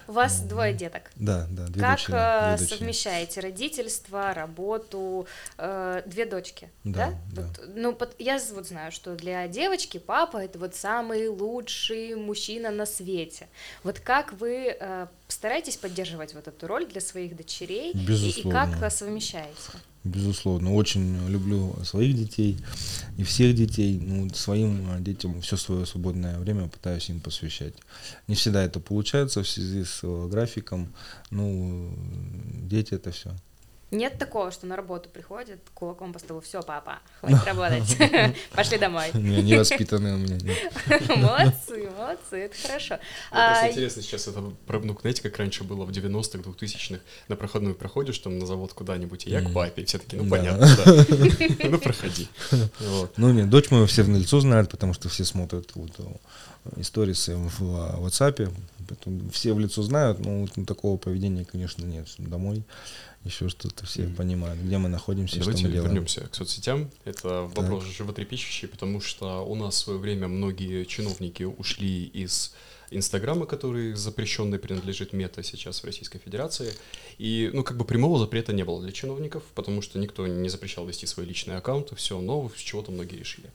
У 0.06 0.12
вас 0.12 0.40
двое 0.40 0.74
деток. 0.74 1.10
Да, 1.16 1.46
да, 1.50 1.66
две 1.66 1.80
Как 1.80 1.98
дочери, 1.98 2.14
э, 2.14 2.56
две 2.56 2.66
совмещаете 2.66 3.40
родительство, 3.40 4.32
работу, 4.34 5.26
э, 5.58 6.02
две 6.06 6.26
дочки, 6.26 6.70
да? 6.84 7.18
да? 7.32 7.42
Вот, 7.42 7.68
ну, 7.74 7.94
под, 7.94 8.14
я 8.18 8.38
вот 8.52 8.66
знаю, 8.66 8.92
что 8.92 9.14
для 9.16 9.48
девочки 9.48 9.98
папа 9.98 10.38
это 10.38 10.58
вот 10.58 10.74
самый 10.74 11.28
лучший 11.28 12.14
мужчина 12.14 12.70
на 12.70 12.86
свете. 12.86 13.48
Вот 13.82 14.00
как 14.00 14.32
вы 14.34 14.76
э, 14.78 15.06
стараетесь 15.28 15.76
поддерживать 15.76 16.34
вот 16.34 16.46
эту 16.46 16.66
роль 16.66 16.86
для 16.86 17.00
своих 17.00 17.36
дочерей 17.36 17.92
Безусловно. 17.94 18.48
и, 18.48 18.70
и 18.70 18.78
как 18.78 18.92
совмещаете? 18.92 19.72
Безусловно, 20.04 20.74
очень 20.74 21.28
люблю 21.28 21.76
своих 21.84 22.16
детей 22.16 22.58
и 23.16 23.22
всех 23.22 23.54
детей. 23.54 24.00
Ну, 24.00 24.28
своим 24.30 24.90
а, 24.90 24.98
детям 24.98 25.40
все 25.42 25.56
свое 25.56 25.86
свободное 25.86 26.40
время 26.40 26.68
пытаюсь 26.68 27.08
им 27.08 27.20
посвящать. 27.20 27.74
Не 28.26 28.34
всегда 28.34 28.64
это 28.64 28.80
получается 28.80 29.44
в 29.44 29.48
связи 29.48 29.84
с 29.84 30.00
э, 30.02 30.28
графиком. 30.28 30.92
Ну, 31.30 31.94
дети 32.64 32.94
это 32.94 33.12
все. 33.12 33.30
Нет 33.92 34.18
такого, 34.18 34.50
что 34.50 34.66
на 34.66 34.74
работу 34.74 35.10
приходит, 35.10 35.60
кулаком 35.74 36.14
по 36.14 36.18
столу, 36.18 36.40
все, 36.40 36.62
папа, 36.62 37.00
хватит 37.20 37.44
работать, 37.44 37.98
пошли 38.54 38.78
домой. 38.78 39.10
Не, 39.12 39.42
не 39.42 39.58
воспитанные 39.58 40.14
у 40.14 40.18
меня. 40.18 40.38
Молодцы, 41.16 41.90
молодцы, 41.90 42.36
это 42.38 42.56
хорошо. 42.56 42.98
Просто 43.30 43.68
интересно 43.70 44.00
сейчас 44.00 44.28
это, 44.28 44.40
ну, 44.40 44.98
знаете, 45.02 45.22
как 45.22 45.36
раньше 45.36 45.64
было 45.64 45.84
в 45.84 45.90
90-х, 45.90 46.38
2000-х, 46.38 47.02
на 47.28 47.36
проходную 47.36 47.74
проходишь 47.74 48.18
там 48.18 48.38
на 48.38 48.46
завод 48.46 48.72
куда-нибудь, 48.72 49.26
и 49.26 49.30
я 49.30 49.42
к 49.42 49.52
папе, 49.52 49.84
все 49.84 49.98
таки 49.98 50.16
ну, 50.16 50.26
понятно, 50.26 50.66
да. 50.86 51.04
Ну, 51.68 51.78
проходи. 51.78 52.28
Ну, 53.18 53.30
нет, 53.30 53.50
дочь 53.50 53.70
мою 53.70 53.84
все 53.84 54.04
в 54.04 54.08
лицо 54.08 54.40
знают, 54.40 54.70
потому 54.70 54.94
что 54.94 55.10
все 55.10 55.26
смотрят 55.26 55.70
вот 55.74 55.90
истории 56.76 57.12
в 57.12 58.06
WhatsApp, 58.06 58.50
все 59.32 59.52
в 59.52 59.58
лицо 59.58 59.82
знают, 59.82 60.20
но 60.20 60.40
вот 60.42 60.66
такого 60.66 60.96
поведения, 60.96 61.44
конечно, 61.44 61.84
нет. 61.84 62.06
Домой 62.16 62.64
еще 63.24 63.48
что-то 63.48 63.86
все 63.86 64.02
mm. 64.02 64.16
понимают, 64.16 64.60
где 64.60 64.78
мы 64.78 64.88
находимся, 64.88 65.38
Давайте 65.38 65.60
что 65.60 65.68
мы 65.68 65.72
делаем. 65.74 65.92
вернемся 65.92 66.26
к 66.26 66.34
соцсетям. 66.34 66.90
Это 67.04 67.42
вопрос 67.54 67.84
так. 67.84 67.92
животрепещущий, 67.92 68.68
потому 68.68 69.00
что 69.00 69.44
у 69.46 69.54
нас 69.54 69.74
в 69.74 69.78
свое 69.78 69.98
время 69.98 70.28
многие 70.28 70.84
чиновники 70.84 71.44
ушли 71.44 72.04
из 72.04 72.52
Инстаграма, 72.90 73.46
который 73.46 73.94
запрещенный 73.94 74.58
принадлежит 74.58 75.12
мета 75.12 75.42
сейчас 75.42 75.82
в 75.82 75.84
Российской 75.84 76.18
Федерации. 76.18 76.72
И, 77.18 77.50
ну, 77.52 77.64
как 77.64 77.76
бы 77.76 77.84
прямого 77.84 78.18
запрета 78.18 78.52
не 78.52 78.64
было 78.64 78.82
для 78.82 78.92
чиновников, 78.92 79.42
потому 79.54 79.82
что 79.82 79.98
никто 79.98 80.26
не 80.26 80.48
запрещал 80.48 80.86
вести 80.86 81.06
свои 81.06 81.26
личные 81.26 81.58
аккаунты, 81.58 81.94
все, 81.96 82.20
но 82.20 82.50
с 82.54 82.60
чего-то 82.60 82.92
многие 82.92 83.16
решили. 83.16 83.50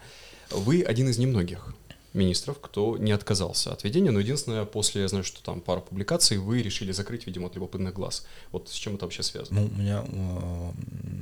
Вы 0.50 0.82
один 0.82 1.10
из 1.10 1.18
немногих 1.18 1.74
министров, 2.14 2.60
кто 2.60 2.98
не 2.98 3.12
отказался 3.12 3.72
от 3.72 3.84
ведения, 3.84 4.12
но 4.12 4.20
единственное, 4.20 4.66
после, 4.66 5.02
я 5.02 5.08
знаю, 5.08 5.24
что 5.24 5.44
там 5.44 5.62
пару 5.62 5.82
публикаций, 5.82 6.38
вы 6.38 6.62
решили 6.62 6.92
закрыть, 6.92 7.28
видимо, 7.28 7.48
от 7.48 7.56
любопытных 7.56 7.94
глаз. 7.94 8.26
Вот 8.52 8.70
с 8.70 8.74
чем 8.74 8.96
это 8.96 9.06
вообще 9.06 9.24
связано? 9.24 9.62
Ну, 9.62 9.68
у 9.68 9.80
меня 9.80 10.04
э, 10.08 10.72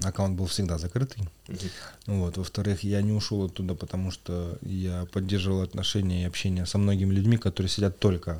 аккаунт 0.07 0.37
был 0.37 0.45
всегда 0.47 0.77
закрытый. 0.77 1.23
Uh-huh. 1.47 1.69
Вот. 2.07 2.37
Во-вторых, 2.37 2.83
я 2.83 3.01
не 3.01 3.11
ушел 3.11 3.43
оттуда, 3.43 3.75
потому 3.75 4.11
что 4.11 4.57
я 4.61 5.05
поддерживал 5.11 5.61
отношения 5.61 6.23
и 6.23 6.27
общение 6.27 6.65
со 6.65 6.77
многими 6.77 7.13
людьми, 7.13 7.37
которые 7.37 7.69
сидят 7.69 7.99
только 7.99 8.39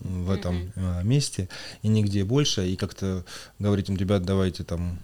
в 0.00 0.30
этом 0.30 0.72
uh-huh. 0.76 1.04
месте 1.04 1.48
и 1.82 1.88
нигде 1.88 2.24
больше, 2.24 2.66
и 2.68 2.76
как-то 2.76 3.24
говорить 3.58 3.88
им, 3.90 3.96
ребят, 3.96 4.22
давайте 4.24 4.64
там 4.64 4.98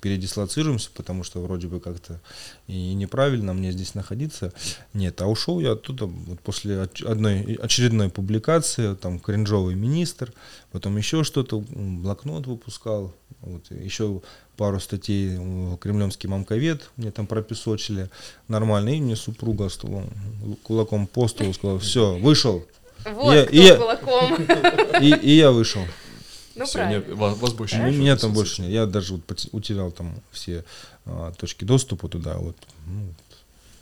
передислоцируемся, 0.00 0.90
потому 0.94 1.24
что 1.24 1.40
вроде 1.40 1.66
бы 1.66 1.80
как-то 1.80 2.20
и 2.66 2.94
неправильно 2.94 3.52
мне 3.52 3.72
здесь 3.72 3.94
находиться. 3.94 4.52
Нет, 4.94 5.20
а 5.22 5.26
ушел 5.26 5.60
я 5.60 5.72
оттуда 5.72 6.06
вот 6.06 6.40
после 6.40 6.88
одной 7.06 7.54
очередной 7.54 8.10
публикации, 8.10 8.94
там 8.94 9.18
кринжовый 9.18 9.74
министр, 9.74 10.32
потом 10.72 10.96
еще 10.96 11.24
что-то, 11.24 11.60
блокнот 11.60 12.46
выпускал, 12.46 13.14
вот, 13.40 13.70
еще 13.70 14.22
пару 14.56 14.78
статей 14.80 15.36
кремлевский 15.78 16.28
мамковед 16.28 16.90
мне 16.96 17.10
там 17.10 17.26
пропесочили 17.26 18.10
нормально, 18.48 18.90
и 18.90 19.00
мне 19.00 19.16
супруга 19.16 19.68
столом, 19.68 20.10
кулаком 20.62 21.06
по 21.06 21.28
столу 21.28 21.52
сказала, 21.52 21.78
все, 21.78 22.18
вышел. 22.18 22.64
Вот 23.06 23.32
я, 23.32 23.44
и 23.44 23.76
кулаком. 23.78 24.34
И, 25.00 25.14
и 25.14 25.36
я 25.36 25.50
вышел. 25.50 25.80
Ну, 26.54 26.64
все, 26.64 26.74
правильно. 26.74 27.04
Нет, 27.06 27.16
вас, 27.16 27.38
вас 27.38 27.52
больше 27.52 27.76
нет. 27.76 27.94
Меня 27.94 28.16
там 28.16 28.32
больше 28.32 28.62
нет. 28.62 28.70
Я 28.70 28.86
даже 28.86 29.14
вот 29.14 29.48
утерял 29.52 29.90
там 29.90 30.14
все 30.30 30.64
а, 31.06 31.32
точки 31.32 31.64
доступа 31.64 32.08
туда. 32.08 32.36
Вот, 32.36 32.56
ну, 32.86 33.14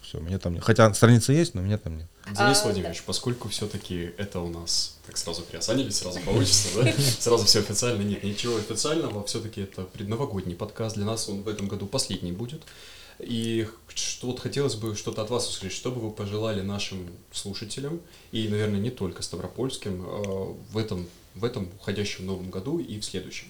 все, 0.02 0.20
меня 0.20 0.38
там 0.38 0.54
нет. 0.54 0.62
Хотя 0.62 0.92
страница 0.94 1.33
есть, 1.33 1.54
но 1.54 1.61
меня 1.61 1.78
там 1.78 1.98
нет. 1.98 2.07
Денис 2.26 2.61
а, 2.61 2.64
Владимирович, 2.64 2.98
да. 2.98 3.04
поскольку 3.07 3.48
все-таки 3.48 4.12
это 4.18 4.40
у 4.40 4.50
нас 4.50 4.96
так 5.07 5.16
сразу 5.16 5.42
приосанились, 5.42 5.96
сразу 5.96 6.20
получится, 6.20 6.68
да? 6.76 6.92
Сразу 7.20 7.46
все 7.46 7.61
официально. 7.61 8.02
Нет, 8.02 8.22
ничего 8.22 8.57
официального. 8.57 9.24
Все-таки 9.24 9.62
это 9.62 9.83
предновогодний 9.83 10.54
подкаст. 10.54 10.96
Для 10.96 11.07
нас 11.07 11.28
он 11.28 11.42
в 11.42 11.48
этом 11.48 11.68
году 11.68 11.87
последний 11.87 12.33
будет. 12.33 12.62
И 13.18 13.66
что 13.94 14.28
вот 14.28 14.40
хотелось 14.40 14.76
бы 14.76 14.94
что-то 14.94 15.22
от 15.22 15.31
вас 15.31 15.48
услышать, 15.48 15.76
что 15.76 15.90
бы 15.90 16.00
вы 16.00 16.11
пожелали 16.11 16.61
нашим 16.61 17.09
слушателям, 17.33 18.00
и, 18.31 18.46
наверное, 18.48 18.78
не 18.78 18.90
только 18.90 19.22
ставропольским, 19.22 20.04
а, 20.07 20.57
в 20.70 20.78
этом 20.78 21.07
в 21.38 21.44
этом 21.44 21.68
уходящем 21.81 22.27
новом 22.27 22.51
году 22.51 22.79
и 22.79 22.98
в 22.98 23.05
следующем. 23.05 23.46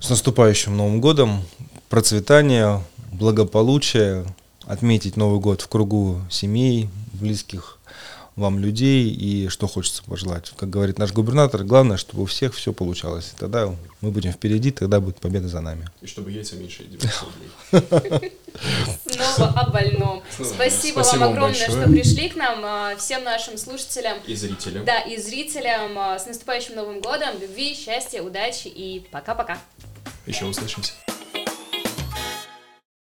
С 0.00 0.08
наступающим 0.08 0.76
Новым 0.76 1.00
годом, 1.00 1.42
процветания, 1.88 2.82
благополучия, 3.12 4.24
отметить 4.64 5.16
Новый 5.16 5.40
год 5.40 5.60
в 5.60 5.68
кругу 5.68 6.20
семей, 6.30 6.88
близких 7.12 7.79
вам 8.40 8.58
людей 8.58 9.08
и 9.08 9.48
что 9.48 9.66
хочется 9.66 10.02
пожелать. 10.02 10.52
Как 10.56 10.68
говорит 10.68 10.98
наш 10.98 11.12
губернатор, 11.12 11.62
главное, 11.64 11.96
чтобы 11.96 12.22
у 12.22 12.26
всех 12.26 12.54
все 12.54 12.72
получалось. 12.72 13.32
Тогда 13.38 13.74
мы 14.00 14.10
будем 14.10 14.32
впереди, 14.32 14.70
тогда 14.70 15.00
будет 15.00 15.16
победа 15.16 15.48
за 15.48 15.60
нами. 15.60 15.88
И 16.00 16.06
чтобы 16.06 16.32
яйца 16.32 16.56
меньше 16.56 16.84
900 16.84 17.28
рублей. 18.02 18.32
Снова 19.06 19.50
о 19.50 19.70
больном. 19.70 20.22
Спасибо, 20.32 21.02
Спасибо 21.02 21.20
вам 21.20 21.32
огромное, 21.32 21.58
большое. 21.58 21.82
что 21.82 21.90
пришли 21.92 22.28
к 22.28 22.36
нам, 22.36 22.60
а, 22.64 22.96
всем 22.96 23.24
нашим 23.24 23.56
слушателям. 23.58 24.18
И 24.26 24.34
зрителям. 24.34 24.84
Да, 24.84 25.00
и 25.00 25.16
зрителям. 25.20 25.98
А, 25.98 26.18
с 26.18 26.26
наступающим 26.26 26.74
Новым 26.74 27.00
годом. 27.00 27.38
Любви, 27.40 27.74
счастья, 27.74 28.22
удачи 28.22 28.68
и 28.68 29.06
пока-пока. 29.10 29.58
Еще 30.26 30.46
услышимся. 30.46 30.92